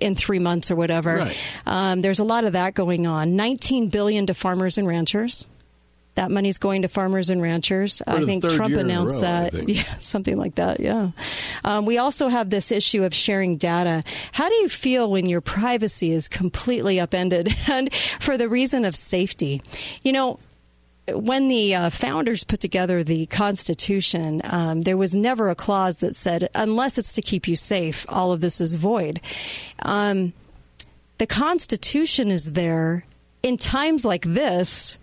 [0.00, 1.16] in three months or whatever.
[1.16, 1.36] Right.
[1.66, 3.34] Um, there's a lot of that going on.
[3.36, 5.46] 19 billion to farmers and ranchers.
[6.20, 8.02] That money's going to farmers and ranchers.
[8.04, 9.68] For I think Trump year in a announced row, that.
[9.70, 10.78] Yeah, something like that.
[10.78, 11.12] Yeah.
[11.64, 14.04] Um, we also have this issue of sharing data.
[14.32, 18.94] How do you feel when your privacy is completely upended and for the reason of
[18.94, 19.62] safety?
[20.02, 20.38] You know,
[21.10, 26.14] when the uh, founders put together the Constitution, um, there was never a clause that
[26.14, 29.22] said, unless it's to keep you safe, all of this is void.
[29.78, 30.34] Um,
[31.16, 33.06] the Constitution is there
[33.42, 34.98] in times like this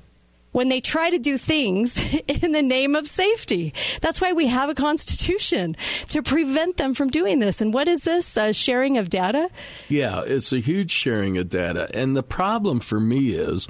[0.57, 3.75] when they try to do things in the name of safety.
[4.01, 5.75] That's why we have a Constitution
[6.07, 7.61] to prevent them from doing this.
[7.61, 8.35] And what is this?
[8.35, 9.51] Uh, sharing of data?
[9.87, 11.87] Yeah, it's a huge sharing of data.
[11.93, 13.67] And the problem for me is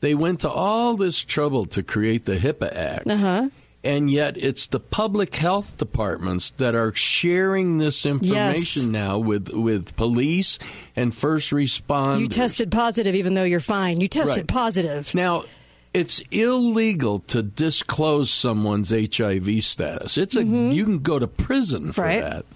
[0.00, 3.10] they went to all this trouble to create the HIPAA Act.
[3.10, 3.50] Uh-huh.
[3.84, 9.94] And yet it's the public health departments that are sharing this information now with, with
[9.94, 10.58] police
[10.96, 12.20] and first responders.
[12.20, 14.00] You tested positive even though you're fine.
[14.00, 14.48] You tested Right.
[14.48, 15.14] positive.
[15.14, 15.44] Now,
[15.92, 20.16] it's illegal to disclose someone's HIV status.
[20.18, 22.08] It's a you can go to prison for Mm-hmm.
[22.08, 22.20] Right.
[22.22, 22.46] that.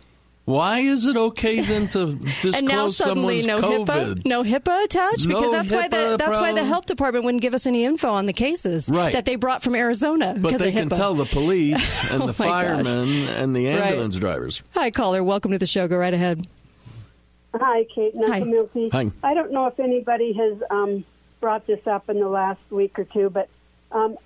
[0.47, 4.15] Why is it okay then to disclose and now suddenly someone's no COVID?
[4.17, 7.25] HIPAA, no HIPAA attached No because that's why the HIPAA that's why the health department
[7.25, 9.15] wouldn't give us any info on the cases Right.
[9.15, 12.27] that they brought from Arizona But because they of can tell the police and Oh
[12.27, 12.85] the my gosh.
[12.85, 13.81] firemen and the Right.
[13.85, 14.63] ambulance drivers.
[14.75, 15.25] Hi, caller.
[15.25, 15.89] Welcome to the show.
[15.89, 16.47] Go right ahead.
[17.55, 18.13] Hi, Kate.
[18.27, 18.41] Hi.
[18.41, 18.91] Milky.
[18.91, 19.11] Hi.
[19.23, 21.05] I don't know if anybody has um,
[21.45, 23.51] brought this up in the last week or two, but
[23.93, 24.17] um,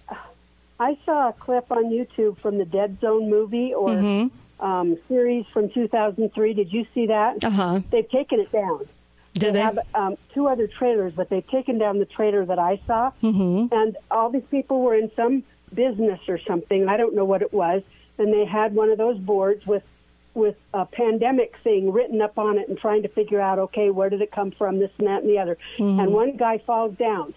[0.78, 4.64] I saw a clip on YouTube from the Dead Zone movie or Mm-hmm.
[4.64, 6.54] um, series from 2003.
[6.54, 7.42] Did you see that?
[7.42, 7.80] Uh huh.
[7.90, 8.86] They've taken it down.
[9.32, 9.60] Did they?
[9.60, 13.10] have um, two other trailers, but they've taken down the trailer that I saw.
[13.20, 13.74] Mm-hmm.
[13.74, 15.42] And all these people were in some
[15.74, 16.88] business or something.
[16.88, 17.82] I don't know what it was.
[18.16, 19.82] And they had one of those boards with
[20.38, 24.08] with a pandemic thing written up on it and trying to figure out, okay, where
[24.08, 25.58] did it come from, this and that and the other.
[25.78, 26.00] Mhm.
[26.02, 27.34] And one guy falls down,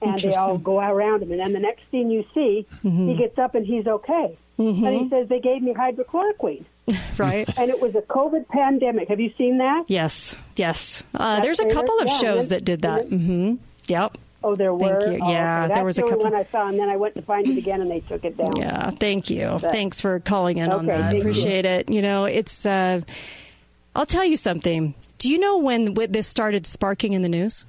[0.00, 1.32] and they all go around him.
[1.32, 3.08] And then the next thing you see, Mhm.
[3.08, 4.36] he gets up and he's okay.
[4.58, 6.64] And he says, they gave me hydrochloroquine.
[7.18, 7.48] Right.
[7.58, 9.08] And it was a COVID pandemic.
[9.08, 9.84] Have you seen that?
[9.88, 10.36] Yes.
[10.54, 11.02] Yes.
[11.14, 13.06] Uh, there's a couple of shows that did that.
[13.08, 13.54] Mm-hmm.
[13.88, 14.18] Yep.
[14.44, 15.00] Oh, there were.
[15.00, 15.24] Thank you.
[15.24, 15.74] Oh, Yeah, okay.
[15.74, 16.18] there was a couple.
[16.22, 18.36] one I saw, and then I went to find it again, and they took it
[18.36, 18.54] down.
[18.56, 19.58] Yeah, thank you.
[19.60, 21.00] But- Thanks for calling in on Okay, that.
[21.10, 21.20] thank you.
[21.20, 21.90] Appreciate it.
[21.90, 22.64] You know, it's.
[22.66, 23.00] Uh,
[23.96, 24.94] I'll tell you something.
[25.18, 27.64] Do you know when when this started sparking in the news?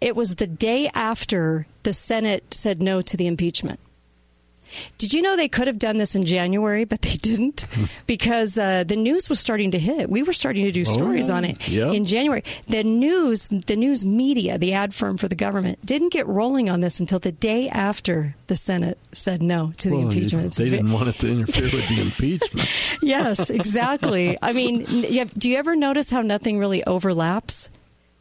[0.00, 3.78] It was the day after the Senate said no to the impeachment.
[4.98, 7.66] Did you know they could have done this in January, but they didn't
[8.06, 10.08] because uh, the news was starting to hit.
[10.10, 11.34] We were starting to do Oh, stories yeah.
[11.34, 11.92] on it Yeah.
[11.92, 12.42] in January.
[12.68, 16.80] The news, the news media, the ad firm for the government, didn't get rolling on
[16.80, 20.46] this until the day after the Senate said no to the Well, impeachment.
[20.46, 22.68] It's they didn't want it to interfere with the impeachment.
[23.02, 24.36] yes, exactly.
[24.42, 27.68] I mean, n- you have- do you ever notice how nothing really overlaps?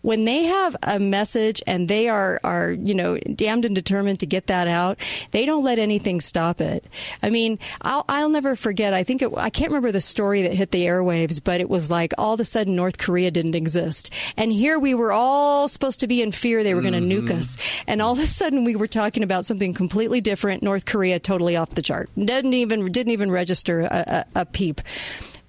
[0.02, 4.26] When they have a message and they are, are you know damned and determined to
[4.26, 4.98] get that out,
[5.32, 6.86] they don't let anything stop it.
[7.22, 8.94] I mean, I'll, I'll never forget.
[8.94, 11.92] I think it, I can't remember the story that hit the airwaves, but it was
[11.92, 16.00] like all of a sudden North Korea didn't exist, and here we were all supposed
[16.00, 17.28] to be in fear they were going to mm-hmm.
[17.28, 20.64] nuke us, and all of a sudden we were talking about something completely different.
[20.64, 22.10] North Korea totally off the chart.
[22.18, 24.82] Didn't even didn't even register a, a, a peep.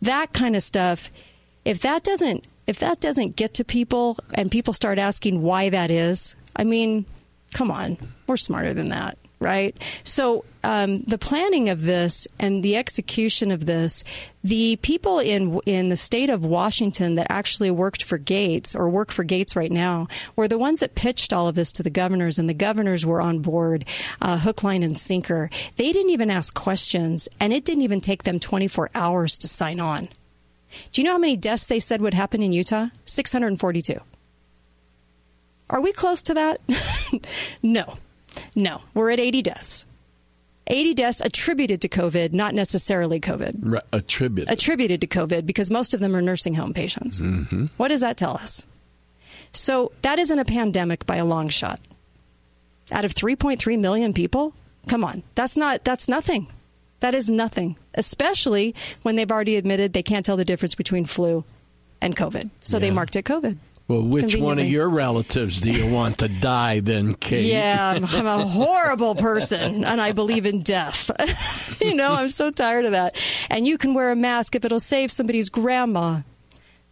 [0.02, 1.10] That kind of stuff.
[1.64, 5.90] If that doesn't if that doesn't get to people and people start asking why that
[5.90, 7.04] is, I mean,
[7.52, 9.18] come on, we're smarter than that.
[9.40, 9.74] right?
[10.04, 14.04] So um, the planning of this and the execution of this,
[14.44, 19.10] the people in in the state of Washington that actually worked for Gates or work
[19.10, 20.06] for Gates right now
[20.36, 23.20] were the ones that pitched all of this to the governors, and the governors were
[23.20, 23.84] on board,
[24.20, 25.50] uh, hook, line, and sinker.
[25.76, 29.80] They didn't even ask questions, and it didn't even take them 24 hours to sign
[29.80, 30.08] on.
[30.92, 32.88] Do you know how many deaths they said would happen in Utah?
[33.04, 34.00] 642.
[35.68, 36.60] Are we close to that?
[37.62, 37.96] no.
[38.54, 38.80] No.
[38.94, 39.86] We're at 80 deaths.
[40.70, 43.56] 80 deaths attributed to COVID, not necessarily COVID.
[43.60, 44.52] Right, attributed.
[44.52, 47.20] Attributed to COVID because most of them are nursing home patients.
[47.20, 47.66] Mm-hmm.
[47.76, 48.64] What does that tell us?
[49.52, 51.80] So that isn't a pandemic by a long shot.
[52.92, 54.54] Out of 3.3 million people,
[54.88, 56.46] come on, that's not that's nothing.
[57.00, 61.44] That is nothing, especially when they've already admitted they can't tell the difference between flu
[62.00, 62.50] and COVID.
[62.60, 63.56] So they marked it COVID.
[63.88, 67.46] Well, which one of your relatives do you want to die then, Kate?
[67.46, 71.10] Yeah, I'm, I'm a horrible person and I believe in death.
[71.82, 73.16] you know, I'm so tired of that.
[73.50, 76.20] And you can wear a mask if it'll save somebody's grandma.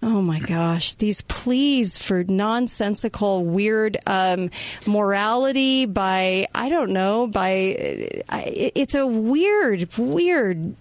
[0.02, 4.50] Oh my gosh, these pleas for nonsensical, weird um,
[4.87, 10.74] morality by, I don't know, by, I- it's a weird, weird,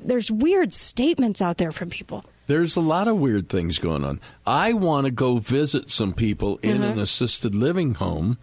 [0.00, 2.24] there's weird statements out there from people.
[2.46, 4.20] There's a lot of weird things going on.
[4.46, 6.92] I want to go visit some people in Uh-huh.
[6.92, 8.36] an assisted living home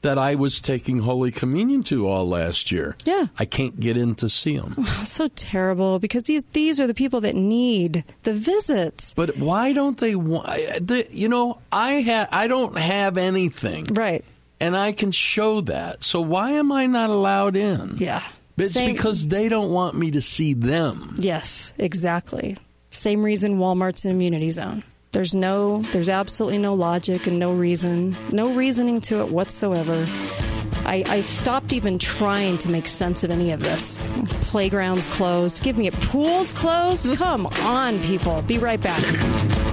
[0.00, 2.94] that I was taking Holy Communion to all last year.
[3.06, 3.26] Yeah.
[3.38, 4.74] I can't get in to see them.
[4.78, 9.14] Oh, so terrible because these these are the people that need the visits.
[9.14, 10.90] But why don't they want?
[11.10, 14.24] You know, I ha- I don't have anything, right?
[14.60, 16.04] And I can show that.
[16.04, 17.96] So why am I not allowed in?
[17.98, 18.22] Yeah,
[18.56, 21.16] it's Same- because they don't want me to see them.
[21.18, 22.56] Yes, exactly.
[22.90, 24.84] Same reason Walmart's an immunity zone.
[25.12, 30.06] There's no, there's absolutely no logic and no reason, no reasoning to it whatsoever.
[30.86, 33.98] I, I stopped even trying to make sense of any of this.
[34.42, 35.62] Playgrounds closed.
[35.62, 37.08] Give me a pools closed.
[37.16, 38.42] Come on, people.
[38.42, 39.63] Be right back.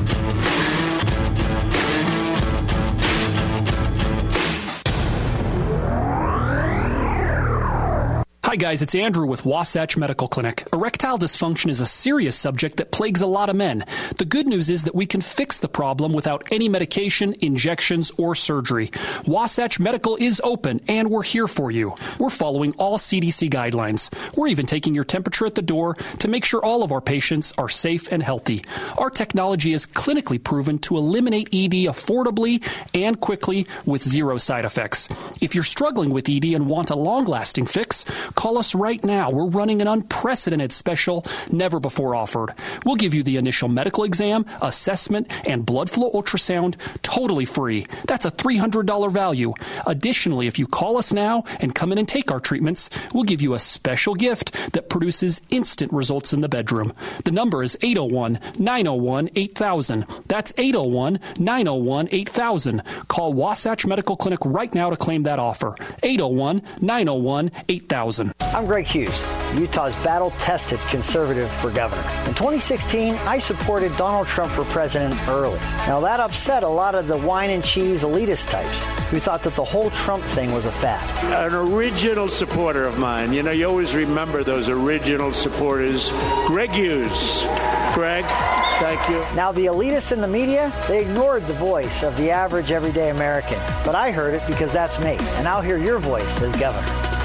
[8.52, 10.68] Hi, guys, it's Andrew with Wasatch Medical Clinic.
[10.74, 13.86] Erectile dysfunction is a serious subject that plagues a lot of men.
[14.18, 18.36] The good news is that we can fix the problem without any medication, injections, or
[18.36, 18.92] surgery.
[19.26, 21.96] Wasatch Medical is open, and we're here for you.
[22.20, 24.12] We're following all CDC guidelines.
[24.36, 27.54] We're even taking your temperature at the door to make sure all of our patients
[27.58, 28.66] are safe and healthy.
[28.98, 32.62] Our technology is clinically proven to eliminate ED affordably
[32.94, 35.08] and quickly with zero side effects.
[35.40, 38.04] If you're struggling with ED and want a long lasting fix,
[38.42, 39.30] call us right now.
[39.30, 42.50] We're running an unprecedented special never before offered.
[42.84, 47.86] We'll give you the initial medical exam, assessment, and blood flow ultrasound totally free.
[48.08, 49.54] That's a $300 value.
[49.86, 53.44] Additionally, if you call us now and come in and take our treatments, we'll give
[53.44, 56.94] you a special gift that produces instant results in the bedroom.
[57.26, 60.06] The number is 801 901 8000.
[60.26, 62.82] That's 801 901 8000.
[63.08, 65.76] Call Wasatch Medical Clinic right now to claim that offer.
[66.02, 68.31] 801 901 8000.
[68.54, 69.24] I'm Greg Hughes,
[69.56, 72.02] Utah's battle tested conservative for governor.
[72.28, 75.58] In 2016, I supported Donald Trump for president early.
[75.88, 79.56] Now, that upset a lot of the wine and cheese elitist types who thought that
[79.56, 81.02] the whole Trump thing was a fad.
[81.34, 83.32] An original supporter of mine.
[83.32, 86.12] You know, you always remember those original supporters.
[86.46, 87.46] Greg Hughes.
[87.94, 88.26] Greg,
[88.80, 89.20] thank you.
[89.36, 93.60] Now, the elitists in the media, they ignored the voice of the average everyday American.
[93.84, 97.11] But I heard it because that's me, and I'll hear your voice as governor.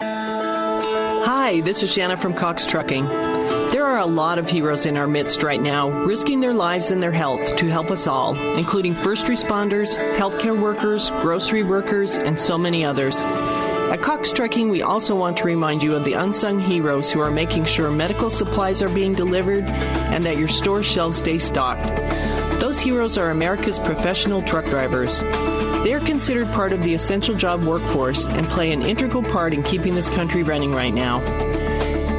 [0.00, 3.04] Hi, this is Shanna from Cox Trucking.
[3.04, 7.02] There are a lot of heroes in our midst right now, risking their lives and
[7.02, 12.56] their health to help us all, including first responders, healthcare workers, grocery workers, and so
[12.56, 13.26] many others.
[13.26, 17.30] At Cox Trucking, we also want to remind you of the unsung heroes who are
[17.30, 21.84] making sure medical supplies are being delivered and that your store shelves stay stocked.
[22.60, 25.22] Those heroes are America's professional truck drivers.
[25.84, 29.62] They are considered part of the essential job workforce and play an integral part in
[29.62, 31.20] keeping this country running right now.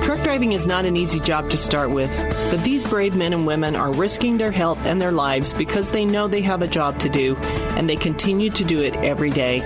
[0.01, 2.17] Truck driving is not an easy job to start with,
[2.49, 6.03] but these brave men and women are risking their health and their lives because they
[6.03, 7.35] know they have a job to do,
[7.75, 9.59] and they continue to do it every day.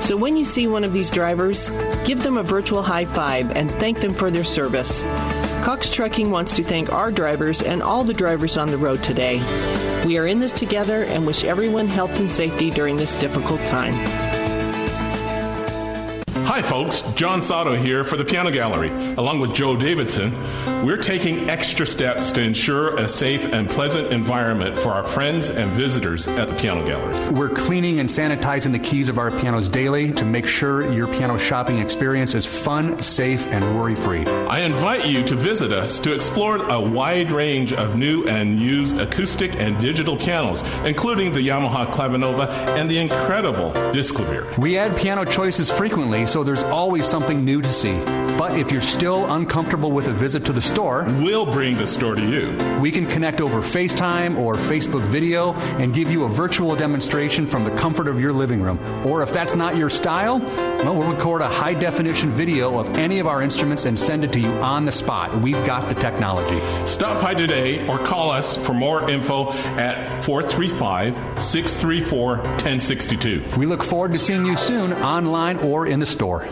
[0.00, 1.70] So when you see one of these drivers,
[2.04, 5.02] give them a virtual high five and thank them for their service.
[5.64, 9.38] Cox Trucking wants to thank our drivers and all the drivers on the road today.
[10.04, 14.33] We are in this together and wish everyone health and safety during this difficult time.
[16.54, 17.02] Hi, folks.
[17.16, 18.90] John Sato here for the Piano Gallery.
[19.16, 20.32] Along with Joe Davidson,
[20.84, 25.72] we're taking extra steps to ensure a safe and pleasant environment for our friends and
[25.72, 27.30] visitors at the Piano Gallery.
[27.30, 31.38] We're cleaning and sanitizing the keys of our pianos daily to make sure your piano
[31.38, 34.24] shopping experience is fun, safe, and worry free.
[34.24, 38.96] I invite you to visit us to explore a wide range of new and used
[38.98, 42.48] acoustic and digital pianos, including the Yamaha Clavinova
[42.78, 44.56] and the incredible Disklavier.
[44.56, 48.23] We add piano choices frequently, so there's always something new to see.
[48.36, 52.16] But if you're still uncomfortable with a visit to the store, we'll bring the store
[52.16, 52.80] to you.
[52.80, 57.62] We can connect over FaceTime or Facebook video and give you a virtual demonstration from
[57.62, 58.78] the comfort of your living room.
[59.06, 63.20] Or if that's not your style, well, we'll record a high definition video of any
[63.20, 65.40] of our instruments and send it to you on the spot.
[65.40, 66.60] We've got the technology.
[66.86, 73.44] Stop by today or call us for more info at 435 634 1062.
[73.56, 76.46] We look forward to seeing you soon online or in the store.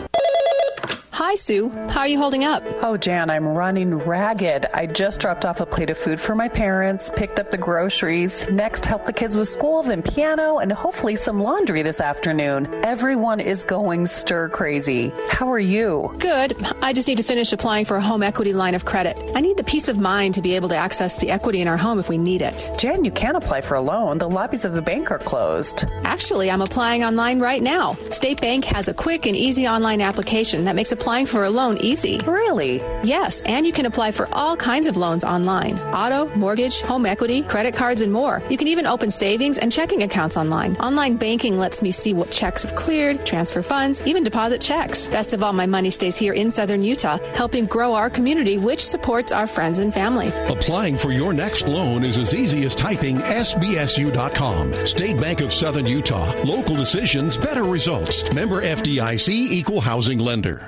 [1.33, 1.69] Hi, Sue.
[1.89, 2.63] How are you holding up?
[2.83, 4.67] Oh, Jan, I'm running ragged.
[4.71, 8.47] I just dropped off a plate of food for my parents, picked up the groceries,
[8.51, 12.71] next helped the kids with school, then piano, and hopefully some laundry this afternoon.
[12.85, 15.11] Everyone is going stir crazy.
[15.27, 16.13] How are you?
[16.19, 16.55] Good.
[16.83, 19.17] I just need to finish applying for a home equity line of credit.
[19.33, 21.77] I need the peace of mind to be able to access the equity in our
[21.77, 22.69] home if we need it.
[22.77, 24.19] Jan, you can't apply for a loan.
[24.19, 25.83] The lobbies of the bank are closed.
[26.03, 27.95] Actually, I'm applying online right now.
[28.11, 31.77] State Bank has a quick and easy online application that makes applying for a loan
[31.77, 32.19] easy.
[32.25, 32.77] Really?
[33.03, 37.41] Yes, and you can apply for all kinds of loans online auto, mortgage, home equity,
[37.41, 38.41] credit cards, and more.
[38.49, 40.75] You can even open savings and checking accounts online.
[40.77, 45.07] Online banking lets me see what checks have cleared, transfer funds, even deposit checks.
[45.07, 48.85] Best of all, my money stays here in southern Utah, helping grow our community, which
[48.85, 50.29] supports our friends and family.
[50.47, 54.73] Applying for your next loan is as easy as typing sbsu.com.
[54.85, 56.33] State Bank of Southern Utah.
[56.43, 58.23] Local decisions, better results.
[58.33, 60.67] Member FDIC equal housing lender.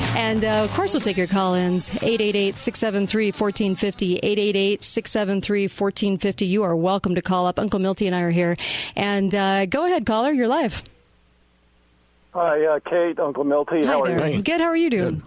[0.15, 4.15] And uh, of course, we'll take your call ins 888 673 1450.
[4.17, 6.45] 888 673 1450.
[6.47, 7.59] You are welcome to call up.
[7.59, 8.55] Uncle Milty and I are here.
[8.95, 10.31] And uh, go ahead, caller.
[10.31, 10.83] You're live.
[12.33, 13.81] Hi, uh, Kate, Uncle Milty.
[13.81, 14.21] Hi How there.
[14.21, 14.41] are you?
[14.41, 14.61] Good.
[14.61, 15.23] How are you doing?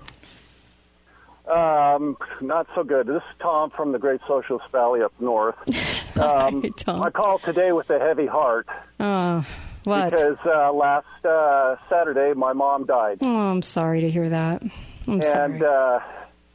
[1.51, 3.07] Um, not so good.
[3.07, 5.57] This is Tom from the Great Socialist Valley up north.
[6.15, 7.03] Um, Hi, Tom.
[7.03, 8.69] I call today with a heavy heart
[9.01, 9.45] Oh,
[9.85, 10.11] what?
[10.11, 14.63] because uh, last uh, Saturday my mom died, Oh, I'm sorry to hear that.
[15.07, 15.63] I'm and sorry.
[15.65, 16.01] uh,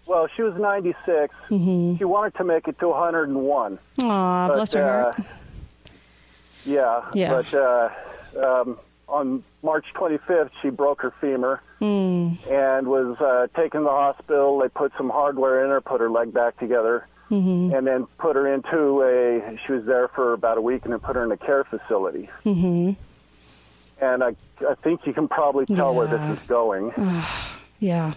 [0.05, 1.33] well, she was 96.
[1.49, 1.97] Mhm.
[1.99, 3.77] She wanted to make it to 101.
[4.03, 5.19] Aw, But, bless her heart.
[5.19, 5.23] uh,
[6.65, 7.29] yeah, Yeah.
[7.41, 7.89] but uh,
[8.43, 8.77] um,
[9.07, 12.37] on March 25th, she broke her femur Mm.
[12.51, 14.59] and was uh, taken to the hospital.
[14.59, 17.73] They put some hardware in her, put her leg back together, Mhm.
[17.77, 19.57] and then put her into a.
[19.65, 22.29] She was there for about a week, and then put her in a care facility.
[22.45, 22.97] Mhm.
[24.01, 24.35] And I,
[24.67, 26.91] I think you can probably tell where this is going.
[27.81, 28.13] Yeah.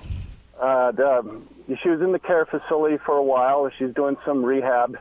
[0.60, 1.40] Uh, the,
[1.80, 3.70] she was in the care facility for a while.
[3.78, 4.98] She's doing some rehab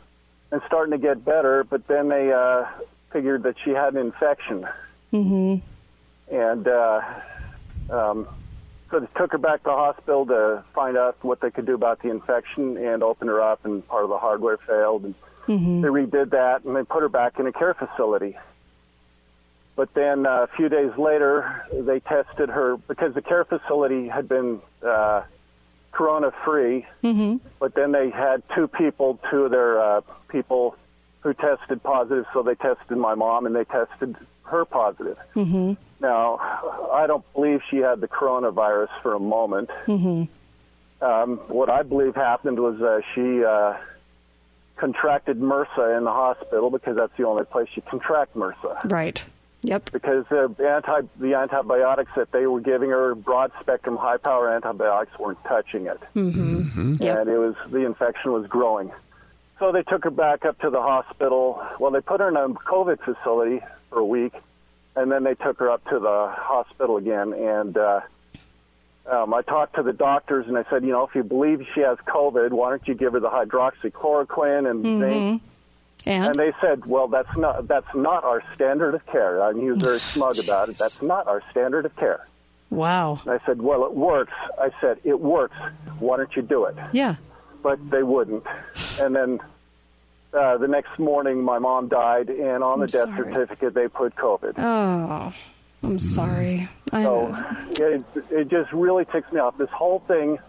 [0.51, 2.65] and starting to get better, but then they uh,
[3.11, 4.67] figured that she had an infection.
[5.11, 6.35] Mm-hmm.
[6.35, 7.01] And uh,
[7.89, 8.27] um,
[8.91, 11.75] so they took her back to the hospital to find out what they could do
[11.75, 15.05] about the infection and open her up, and part of the hardware failed.
[15.05, 15.15] And
[15.45, 18.37] hmm they redid that, and they put her back in a care facility.
[19.75, 24.27] But then uh, a few days later, they tested her because the care facility had
[24.27, 25.23] been uh,
[25.91, 26.85] corona free.
[27.01, 30.75] hmm But then they had two people, two of their uh, people
[31.21, 32.25] who tested positive.
[32.33, 35.17] So they tested my mom and they tested her positive.
[35.33, 36.37] hmm Now,
[36.91, 39.69] I don't believe she had the coronavirus for a moment.
[39.85, 40.23] hmm
[41.01, 43.73] Um, what I believe happened was uh, she uh,
[44.77, 48.91] contracted MRSA in the hospital because that's the only place you contract MRSA.
[48.91, 49.23] Right.
[49.63, 49.91] Yep.
[49.91, 55.17] Because the anti the antibiotics that they were giving her, broad spectrum, high power antibiotics,
[55.19, 58.91] weren't touching it, hmm and it was the infection was growing.
[59.59, 61.63] So they took her back up to the hospital.
[61.79, 64.33] Well, they put her in a COVID facility for a week,
[64.95, 67.31] and then they took her up to the hospital again.
[67.33, 68.01] And uh,
[69.09, 71.81] um, I talked to the doctors and I said, you know, if you believe she
[71.81, 75.41] has COVID, why don't you give her the hydroxychloroquine and zinc?
[76.05, 76.35] And?
[76.35, 79.47] they said, well, that's not that's not our standard of care.
[79.47, 80.77] And he was very smug about it.
[80.77, 82.27] That's not our standard of care.
[82.69, 83.19] Wow.
[83.25, 84.33] And I said, well, it works.
[84.59, 85.57] I said, it works.
[85.99, 86.75] Why don't you do it?
[86.93, 87.15] Yeah.
[87.61, 88.43] But they wouldn't.
[88.99, 89.39] And then
[90.33, 93.33] uh, the next morning, my mom died, and on the I'm death sorry.
[93.33, 94.53] certificate, they put COVID.
[94.57, 95.33] Oh,
[95.83, 96.69] I'm sorry.
[96.93, 97.35] I So
[97.71, 99.57] it, it just really ticks me off.
[99.57, 100.39] This whole thing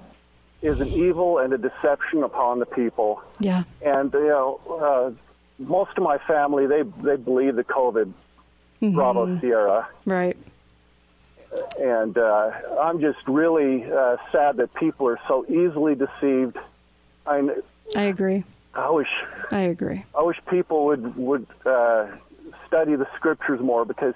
[0.63, 3.21] is an evil and a deception upon the people.
[3.41, 3.65] Yeah.
[3.85, 8.13] And you know, uh, most of my family they they believe the COVID
[8.81, 9.41] Bravo Mhm.
[9.41, 10.37] Sierra, Right.
[11.79, 12.51] and uh,
[12.81, 16.57] I'm just really uh, sad that people are so easily deceived.
[17.27, 17.49] I
[17.95, 18.43] I agree.
[18.75, 19.09] I wish
[19.53, 20.05] I agree.
[20.19, 22.07] I wish people would would uh,
[22.67, 24.15] study the scriptures more because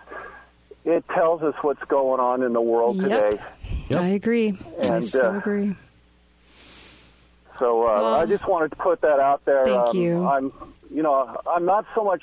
[0.84, 3.10] it tells us what's going on in the world Yep.
[3.10, 3.42] today.
[4.00, 4.54] I agree.
[4.80, 5.74] I so uh, agree.
[7.58, 9.64] So uh, Well, I just wanted to put that out there.
[9.64, 10.24] thank um, you.
[10.24, 10.52] I'm,
[10.90, 12.22] you know, I'm not so much.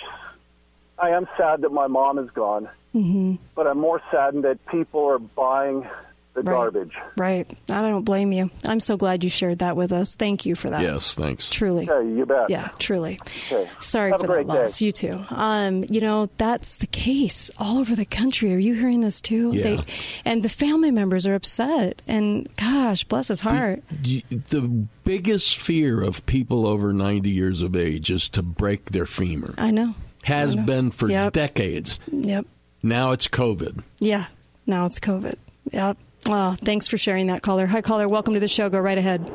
[0.98, 5.06] I am sad that my mom is gone, hmm but I'm more saddened that people
[5.06, 5.88] are buying
[6.34, 6.54] the Right.
[6.54, 6.92] garbage.
[7.16, 7.48] Right.
[7.70, 8.50] I don't blame you.
[8.66, 10.16] I'm so glad you shared that with us.
[10.16, 10.82] Thank you for that.
[10.82, 11.48] Yes, thanks.
[11.48, 11.88] Truly.
[11.90, 12.50] Okay, you bet.
[12.50, 13.20] Yeah, truly.
[13.52, 13.70] Okay.
[13.80, 14.80] Sorry Have for a great that loss.
[14.80, 14.86] day.
[14.88, 15.26] You too.
[15.30, 18.52] Um, you know, that's the case all over the country.
[18.54, 19.52] Are you hearing this too?
[19.54, 19.62] Yeah.
[19.64, 19.80] They,
[20.26, 22.02] and the family members are upset.
[22.08, 23.84] And gosh, bless his heart.
[24.04, 24.62] Y- The
[25.04, 29.54] biggest fear of people over 90 years of age is to break their femur.
[29.58, 29.94] I know.
[30.24, 30.66] Has I know.
[30.66, 31.34] been for Yep.
[31.34, 32.00] decades.
[32.12, 32.48] Yep.
[32.82, 33.84] Now it's COVID.
[34.00, 34.26] Yeah.
[34.66, 35.36] Now it's COVID.
[35.72, 35.98] Yep.
[36.30, 37.68] Oh, thanks for sharing that, caller.
[37.68, 38.08] Hi, caller.
[38.08, 38.70] Welcome to the show.
[38.70, 39.30] Go right ahead.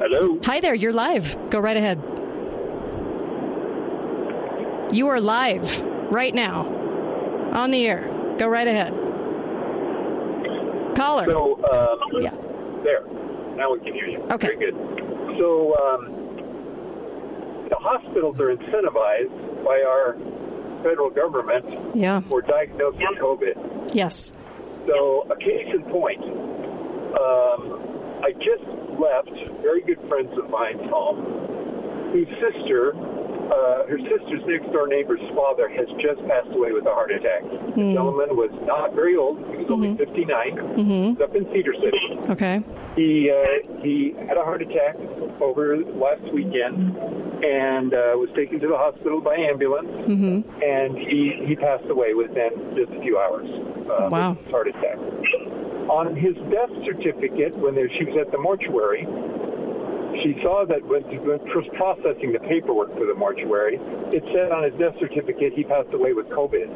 [0.00, 0.38] Hello.
[0.44, 0.74] Hi there.
[0.74, 1.36] You're live.
[1.50, 1.98] Go right ahead.
[4.94, 6.66] You are live right now
[7.52, 8.08] on the air.
[8.38, 8.94] Go right ahead.
[10.96, 11.24] Caller.
[11.26, 12.30] So, um, Yeah.
[12.82, 13.04] there.
[13.56, 14.20] Now we can hear you.
[14.30, 14.48] Okay.
[14.54, 14.74] Very good.
[15.38, 16.08] So, um,
[17.68, 20.16] the hospitals are incentivized by our
[20.82, 22.20] federal government Yeah.
[22.22, 23.94] for diagnosing COVID.
[23.94, 24.32] Yes.
[24.86, 26.22] So, a case in point.
[27.14, 27.78] Um,
[28.24, 28.64] I just
[28.98, 29.30] left
[29.62, 32.92] very good friends of mine's home, whose sister,
[33.52, 37.42] uh, her sister's next door neighbor's father, has just passed away with a heart attack.
[37.42, 37.92] The Hmm.
[37.94, 40.56] gentleman was not very old; he was only 59.
[40.56, 40.86] Mhm.
[40.86, 42.18] He was up in Cedar City.
[42.30, 42.62] Okay.
[42.96, 44.96] He uh, he had a heart attack
[45.40, 46.96] over last weekend
[47.44, 49.88] and uh, was taken to the hospital by ambulance.
[50.08, 50.62] Mm-hmm.
[50.62, 53.48] And he, he passed away within just a few hours.
[53.90, 54.36] Uh, Wow.
[54.50, 54.96] heart attack.
[55.90, 59.02] On his death certificate, when there, she was at the mortuary,
[60.22, 61.40] she saw that when she was
[61.74, 63.76] processing the paperwork for the mortuary,
[64.12, 66.68] it said on his death certificate he passed away with COVID.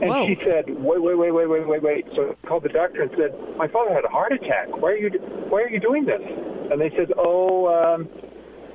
[0.00, 0.26] And Whoa.
[0.26, 3.10] she said, "Wait, wait, wait, wait, wait, wait, wait." So I called the doctor and
[3.16, 4.76] said, "My father had a heart attack.
[4.80, 5.10] Why are you
[5.48, 6.22] Why are you doing this?"
[6.70, 8.08] And they said, "Oh, um,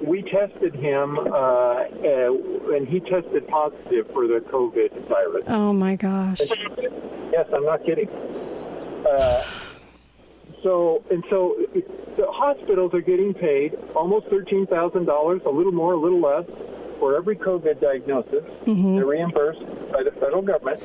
[0.02, 5.96] we tested him, uh, uh, and he tested positive for the COVID virus." Oh my
[5.96, 6.42] gosh.
[7.32, 8.10] Yes, I'm not kidding.
[9.08, 9.44] Uh,
[10.64, 11.56] so and so,
[12.18, 16.46] the hospitals are getting paid almost thirteen thousand dollars, a little more, a little less,
[17.00, 18.44] for every COVID diagnosis.
[18.66, 18.96] Mhm.
[18.96, 19.60] They're reimbursed
[19.92, 20.82] by the federal government,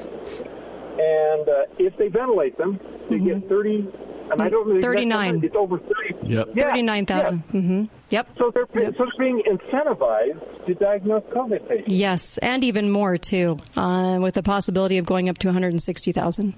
[0.99, 3.87] and uh, if they ventilate them, they get thirty.
[4.31, 5.41] And I don't know 39.
[5.43, 6.15] It's over thirty.
[6.25, 6.49] Yep.
[6.55, 7.45] Yeah, 39,000.
[7.49, 7.85] Mm-hmm.
[8.11, 8.29] Yep.
[8.37, 11.95] So they're so they're being incentivized to diagnose COVID patients.
[11.95, 16.53] Yes, and even more too, uh, with the possibility of going up to 160,000.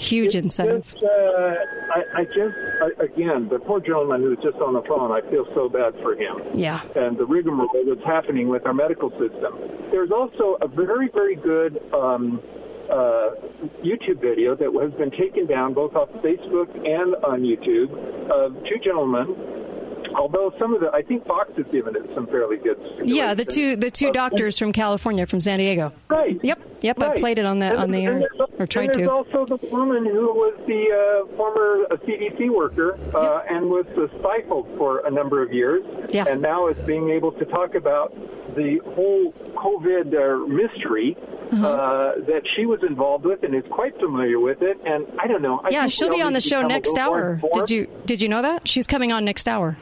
[0.00, 0.84] Huge incentive.
[0.84, 4.82] Just, uh, I, I just, I, again, the poor gentleman who was just on the
[4.88, 6.40] phone, I feel so bad for him.
[6.54, 6.80] Yeah.
[6.96, 9.60] And the rigmarole that's happening with our medical system.
[9.90, 12.40] There's also a very, very good um,
[12.90, 13.30] uh,
[13.84, 17.92] YouTube video that has been taken down both off Facebook and on YouTube
[18.30, 19.36] of two gentlemen.
[20.14, 22.78] Although some of the, I think Fox has given it some fairly good.
[23.04, 25.92] Yeah, the two the two Uh, doctors from California, from San Diego.
[26.08, 26.38] Right.
[26.42, 26.58] Yep.
[26.82, 27.02] Yep.
[27.02, 29.10] I played it on the And- on the air there's or tried to.
[29.10, 30.90] also the woman who was the
[31.30, 35.84] uh, former uh, CDC worker uh, and was uh, stifled for a number of years,
[36.10, 36.24] Yeah.
[36.28, 38.14] and now is being able to talk about
[38.56, 41.16] the whole COVID uh, mystery
[41.52, 41.66] Uh-huh.
[41.68, 44.78] uh, that she was involved with and is quite familiar with it.
[44.86, 45.60] And I don't know.
[45.64, 47.40] I Yeah, she'll be on the show next hour.
[47.54, 49.76] Did you did you know that she's coming on next hour?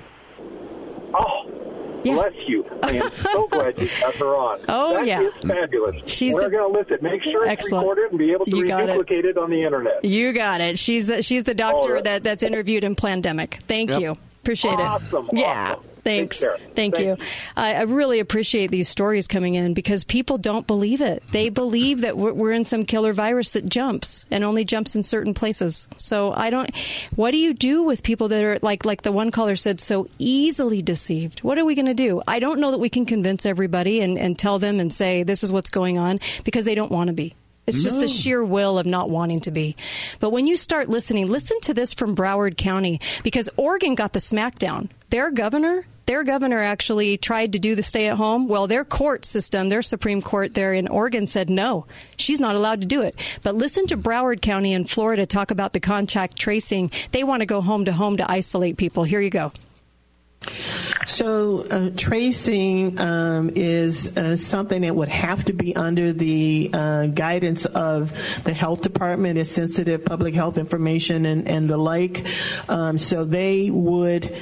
[2.10, 2.64] Oh, bless you!
[2.82, 4.60] I am so glad you got her on.
[4.68, 5.20] Oh, That yeah.
[5.22, 5.96] is fabulous.
[6.06, 6.98] She's We're the- going to listen.
[7.02, 7.82] Make sure it's Excellent.
[7.88, 9.10] recorded and be able to You got it.
[9.10, 9.38] it.
[9.38, 10.04] on the internet.
[10.04, 10.78] You got it.
[10.78, 12.04] She's the she's the doctor All right.
[12.04, 13.54] that that's interviewed in Plandemic.
[13.62, 14.00] Thank Yep.
[14.00, 14.16] you.
[14.42, 15.38] Appreciate Awesome, it.
[15.40, 15.74] Yeah.
[15.98, 16.02] Awesome.
[16.04, 16.40] Thanks.
[16.40, 16.48] Take.
[16.74, 17.16] Thank, Thank you.
[17.56, 21.22] I, I really appreciate these stories coming in because people don't believe it.
[21.28, 25.02] They believe that we're, we're in some killer virus that jumps and only jumps in
[25.02, 25.88] certain places.
[25.96, 26.70] So I don't.
[27.16, 30.08] What do you do with people that are like like the one caller said, so
[30.18, 31.40] easily deceived?
[31.40, 32.22] What are we going to do?
[32.26, 35.42] I don't know that we can convince everybody and, and tell them and say this
[35.42, 37.34] is what's going on because they don't want to be.
[37.66, 38.02] It's just No.
[38.02, 39.76] the sheer will of not wanting to be.
[40.20, 44.20] But when you start listening, listen to this from Broward County because Oregon got the
[44.20, 44.88] smackdown.
[45.10, 48.46] Their governor, their governor actually tried to do the stay at home.
[48.46, 51.86] Well, their court system, their Supreme Court there in Oregon said no,
[52.18, 53.16] she's not allowed to do it.
[53.42, 56.90] But listen to Broward County in Florida talk about the contact tracing.
[57.12, 59.04] They want to go home to home to isolate people.
[59.04, 59.52] Here you go.
[61.06, 67.06] So, uh, tracing um, is uh, something that would have to be under the uh,
[67.06, 69.38] guidance of the health department.
[69.38, 72.24] It's sensitive public health information and, and the like.
[72.68, 74.32] Um, so, they would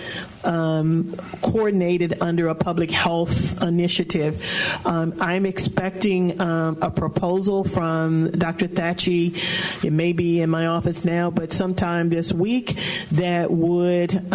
[0.45, 4.45] um, coordinate it under a public health initiative.
[4.85, 8.69] Um, I'm expecting um, a proposal from Dr.
[8.69, 9.85] Thaqi.
[9.85, 12.77] It may be in my office now, but sometime this week
[13.13, 14.33] that would.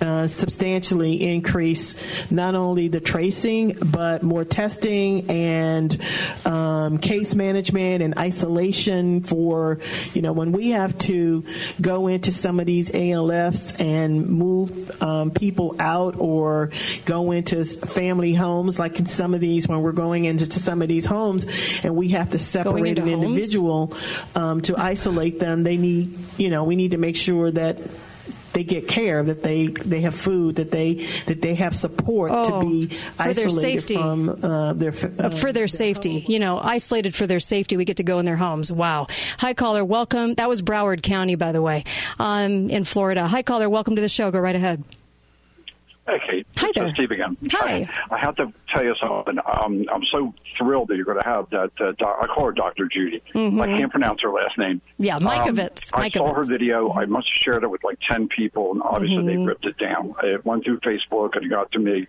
[0.00, 6.00] Uh, substantially increase not only the tracing but more testing and
[6.46, 9.78] um, case management and isolation for
[10.14, 11.44] you know when we have to
[11.82, 16.70] go into some of these ALFs and move um, people out or
[17.04, 20.88] go into family homes like in some of these when we're going into some of
[20.88, 21.44] these homes
[21.84, 23.22] and we have to separate an homes?
[23.24, 23.94] individual
[24.34, 27.76] um, to isolate them they need you know we need to make sure that
[28.52, 30.94] they get care, that they they have food, that they
[31.26, 33.94] that they have support Oh, to be their isolated safety.
[33.96, 37.76] from uh, their Uh, for their safety, you know, isolated for their safety.
[37.76, 38.70] We get to go in their homes.
[38.72, 39.06] Wow.
[39.38, 39.84] Hi, caller.
[39.84, 40.34] Welcome.
[40.34, 41.84] That was Broward County, by the way,
[42.18, 43.26] um, in Florida.
[43.26, 43.68] Hi, caller.
[43.70, 44.30] Welcome to the show.
[44.30, 44.82] Go right ahead.
[46.10, 46.94] Okay, Hi is there.
[46.94, 47.36] Steve again.
[47.52, 47.88] Hi.
[48.10, 49.38] I have to tell you something.
[49.46, 51.70] Um, I'm so thrilled that you're going to have that.
[51.80, 52.86] Uh, doc- I call her Dr.
[52.88, 53.22] Judy.
[53.34, 53.60] Mhm.
[53.60, 54.80] I can't pronounce her last name.
[54.98, 55.94] Yeah, Mikovits.
[55.94, 56.92] Um, I saw her video.
[56.98, 59.46] I must have shared it with like 10 people, and obviously they Mhm.
[59.46, 60.14] ripped it down.
[60.24, 62.06] It went through Facebook and it got to me.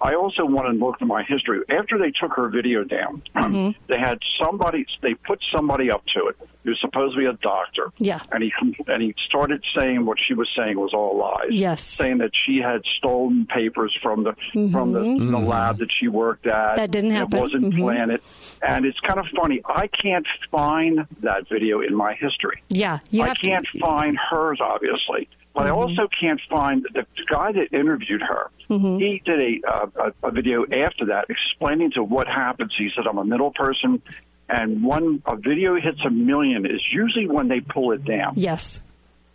[0.00, 1.60] I also want to look at my history.
[1.70, 3.80] After they took her video down, Mm-hmm.
[3.88, 4.84] they had somebody.
[5.02, 7.92] They put somebody up to it who's supposed to be a doctor.
[7.98, 8.20] Yeah.
[8.32, 8.52] And he
[8.88, 11.50] and he started saying what she was saying was all lies.
[11.58, 11.82] Yes.
[11.82, 14.32] Saying that she had stolen papers from the
[14.72, 15.30] from the, Mhm.
[15.30, 16.76] the lab that she worked at.
[16.76, 17.38] That didn't happen.
[17.38, 17.78] It wasn't Mhm.
[17.78, 18.20] planted.
[18.66, 19.60] And it's kind of funny.
[19.64, 22.62] I can't find that video in my history.
[22.68, 23.78] Yeah, you I have can't to.
[23.78, 25.28] find hers, obviously.
[25.56, 28.50] But I also can't find the guy that interviewed her.
[28.68, 29.00] Mhm.
[29.00, 29.86] He did a, uh,
[30.22, 32.74] a a video after that explaining to what happens.
[32.76, 34.02] He said, "I'm a middle person,
[34.50, 38.82] and when a video hits a million is usually when they pull it down." Yes.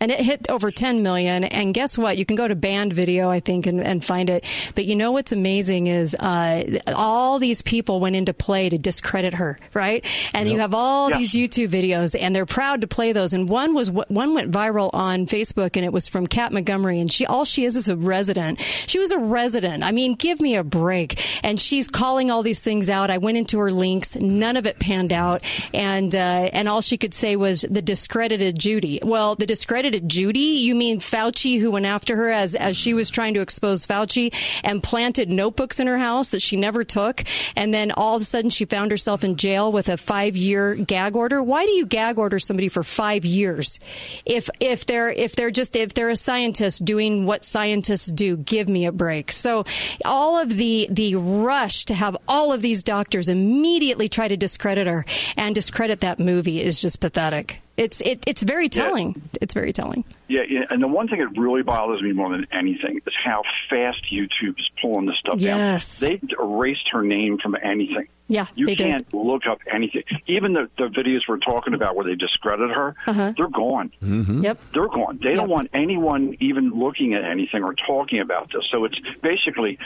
[0.01, 1.43] And it hit over 10 million.
[1.43, 2.17] And guess what?
[2.17, 4.45] You can go to band video, I think, and, and find it.
[4.73, 9.35] But you know what's amazing is uh, all these people went into play to discredit
[9.35, 10.03] her, right?
[10.33, 13.33] And you have all these YouTube videos, and they're proud to play those.
[13.33, 16.99] And one was one went viral on Facebook, and it was from Kat Montgomery.
[16.99, 18.59] And she all she is is a resident.
[18.87, 19.83] She was a resident.
[19.83, 21.23] I mean, give me a break.
[21.45, 23.11] And she's calling all these things out.
[23.11, 24.15] I went into her links.
[24.15, 25.43] None of it panned out.
[25.75, 28.99] And uh, and all she could say was the discredited Judy.
[29.03, 33.09] Well, the discredited Judy, you mean Fauci, who went after her as as she was
[33.09, 34.33] trying to expose Fauci
[34.63, 37.23] and planted notebooks in her house that she never took,
[37.55, 40.75] and then all of a sudden she found herself in jail with a five year
[40.75, 41.41] gag order.
[41.41, 43.79] Why do you gag order somebody for five years?
[44.25, 48.69] If if they're if they're just if they're a scientist doing what scientists do, give
[48.69, 49.31] me a break.
[49.31, 49.65] So
[50.05, 54.87] all of the the rush to have all of these doctors immediately try to discredit
[54.87, 55.05] her
[55.37, 57.61] and discredit that movie is just pathetic.
[57.77, 59.21] It's it, it's very telling.
[59.41, 60.03] It's very telling.
[60.27, 63.43] Yeah, yeah, and the one thing that really bothers me more than anything is how
[63.69, 65.99] fast YouTube is pulling this stuff Yes.
[65.99, 66.09] down.
[66.11, 68.07] They've erased her name from anything.
[68.27, 70.03] Yeah, You they can't look up anything.
[70.27, 73.33] Even the, the videos we're talking about where they discredit her, Uh-huh.
[73.35, 73.91] they're gone.
[74.01, 74.43] Mm-hmm.
[74.43, 74.59] Yep.
[74.73, 75.19] They're gone.
[75.21, 78.63] They don't want anyone even looking at anything or talking about this.
[78.71, 79.79] So it's basically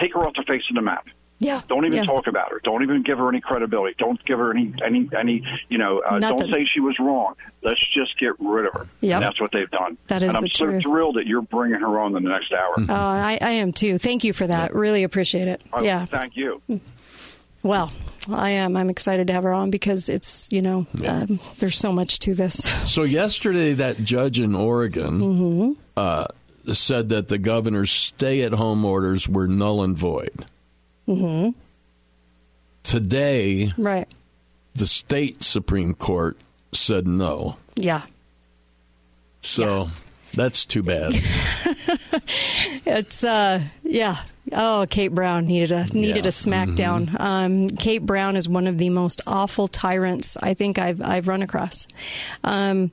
[0.00, 1.06] take her off the face of the map.
[1.40, 1.60] Yeah.
[1.68, 2.04] Don't even yeah.
[2.04, 2.60] talk about her.
[2.64, 3.94] Don't even give her any credibility.
[3.98, 5.44] Don't give her any any any.
[5.68, 7.34] You know, uh, don't say she was wrong.
[7.62, 8.86] Let's just get rid of her.
[9.00, 9.20] Yeah.
[9.20, 9.96] That's what they've done.
[10.08, 10.82] That is and I'm the so truth.
[10.82, 12.74] thrilled that you're bringing her on in the next hour.
[12.88, 13.98] Oh, I, I am too.
[13.98, 14.74] Thank you for that.
[14.74, 15.62] Really appreciate it.
[15.72, 16.06] Oh, Yeah.
[16.06, 16.60] Thank you.
[17.62, 17.92] Well,
[18.30, 18.76] I am.
[18.76, 22.34] I'm excited to have her on because it's you know um, there's so much to
[22.34, 22.68] this.
[22.88, 25.72] So yesterday, that judge in Oregon Mm-hmm.
[25.96, 26.26] uh,
[26.72, 30.46] said that the governor's stay-at-home orders were null and void.
[31.08, 31.50] Mm-hmm.
[32.82, 34.06] Today, Right.
[34.74, 36.36] the state supreme court
[36.72, 37.56] said no.
[37.76, 38.02] Yeah.
[39.40, 39.88] So
[40.34, 41.12] that's too bad.
[42.86, 44.16] it's uh, yeah.
[44.50, 46.28] Oh, Kate Brown needed a needed Yeah.
[46.28, 47.08] a smackdown.
[47.10, 47.16] Mm-hmm.
[47.22, 51.42] Um, Kate Brown is one of the most awful tyrants I think I've I've run
[51.42, 51.86] across.
[52.44, 52.90] Um,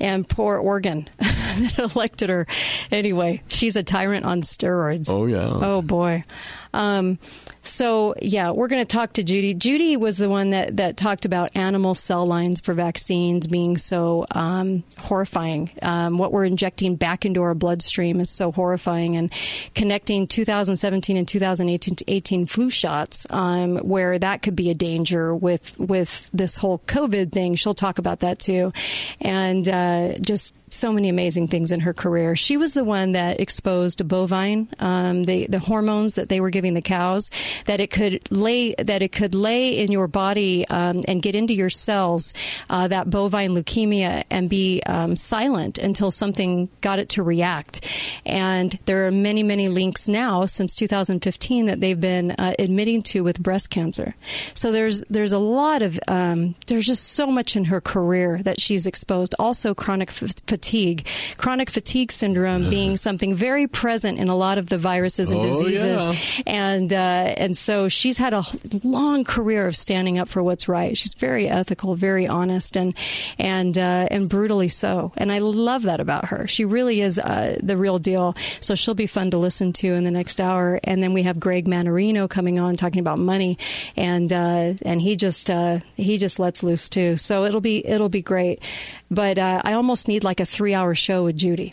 [0.00, 2.46] and poor Oregon that elected her.
[2.90, 5.08] Anyway, she's a tyrant on steroids.
[5.10, 5.48] Oh yeah.
[5.52, 6.24] Oh boy.
[6.72, 7.18] Um,
[7.62, 9.54] so yeah, we're going to talk to Judy.
[9.54, 14.26] Judy was the one that that talked about animal cell lines for vaccines being so
[14.30, 15.70] um, horrifying.
[15.82, 19.32] Um, what we're injecting back into our bloodstream is so horrifying, and
[19.74, 26.30] connecting 2017 and 2018 flu shots, um, where that could be a danger with with
[26.32, 27.54] this whole COVID thing.
[27.54, 28.72] She'll talk about that too,
[29.20, 32.36] and uh, just so many amazing things in her career.
[32.36, 36.74] She was the one that exposed bovine, um, the the hormones that they were giving
[36.74, 37.30] the cows,
[37.66, 41.54] that it could lay that it could lay in your body um, and get into
[41.54, 42.34] your cells
[42.70, 47.86] uh, that bovine leukemia and be um, silent until something got it to react.
[48.24, 53.22] And there are many many links now since 2015 that they've been uh, admitting to
[53.22, 54.14] with breast cancer.
[54.54, 58.60] So there's there's a lot of um, there's just so much in her career that
[58.60, 59.34] she's exposed.
[59.38, 60.34] Also chronic f-
[60.66, 61.06] fatigue,
[61.36, 65.42] chronic fatigue syndrome being something very present in a lot of the viruses and Oh,
[65.62, 66.06] diseases.
[66.08, 66.42] yeah.
[66.46, 68.42] And uh, and so she's had a
[68.82, 70.96] long career of standing up for what's right.
[70.96, 72.94] She's very ethical, very honest, and
[73.38, 75.12] and uh, and brutally so.
[75.16, 76.48] And I love that about her.
[76.48, 78.34] She really is uh, the real deal.
[78.60, 80.80] So she'll be fun to listen to in the next hour.
[80.82, 83.56] And then we have Greg Mannarino coming on talking about money,
[83.96, 87.16] and uh, and he just uh, he just lets loose too.
[87.16, 88.62] So it'll be it'll be great.
[89.08, 91.72] But uh, I almost need like a three hour show with Judy.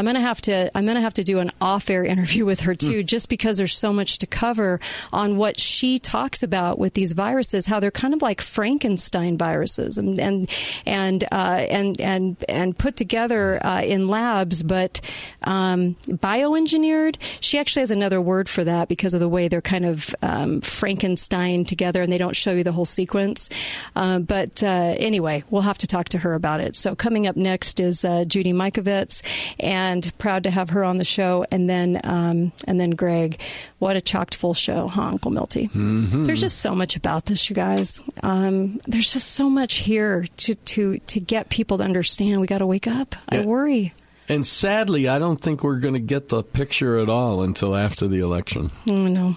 [0.00, 3.02] I'm gonna have to I'm gonna have to do an off-air interview with her too,
[3.02, 4.80] just because there's so much to cover
[5.12, 9.98] on what she talks about with these viruses, how they're kind of like Frankenstein viruses,
[9.98, 10.48] and and
[10.86, 15.02] and uh, and, and and put together uh, in labs, but
[15.42, 17.16] um, bioengineered.
[17.40, 20.62] She actually has another word for that because of the way they're kind of um,
[20.62, 23.50] Frankenstein together, and they don't show you the whole sequence.
[23.94, 26.74] Uh, but uh, anyway, we'll have to talk to her about it.
[26.74, 29.22] So coming up next is uh, Judy Mikovits,
[29.58, 31.44] and proud to have her on the show.
[31.50, 33.40] And then um, and then Greg.
[33.78, 35.68] What a chocked full show, huh, Uncle Milty?
[35.68, 36.24] Mm-hmm.
[36.24, 38.02] There's just so much about this, you guys.
[38.22, 42.40] Um, there's just so much here to to to get people to understand.
[42.40, 43.16] We got to wake up.
[43.28, 43.92] I worry.
[44.28, 48.06] And sadly, I don't think we're going to get the picture at all until after
[48.06, 48.70] the election.
[48.88, 49.34] I know.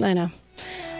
[0.00, 0.30] I know.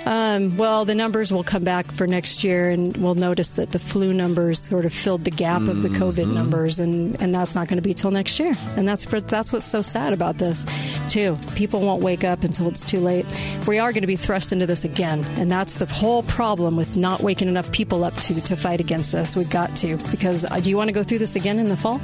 [0.07, 3.81] Um, well, the numbers will come back for next year, and we'll notice that the
[3.81, 6.33] flu numbers sort of filled the gap of the COVID Mhm.
[6.35, 8.53] numbers, and, and that's not going to be till next year.
[8.77, 10.65] And that's that's what's so sad about this,
[11.09, 11.37] too.
[11.57, 13.27] People won't wake up until it's too late.
[13.67, 16.97] We are going to be thrust into this again, and that's the whole problem with
[16.97, 19.35] not waking enough people up to to fight against this.
[19.35, 21.77] We've got to because uh, do you want to go through this again in the
[21.77, 22.01] fall?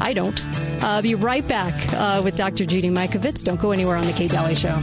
[0.00, 0.40] I don't.
[0.84, 2.64] Uh, be right back uh, with Dr.
[2.64, 3.42] Judy Mikovits.
[3.42, 4.78] Don't go anywhere on the Kate Dalley Show.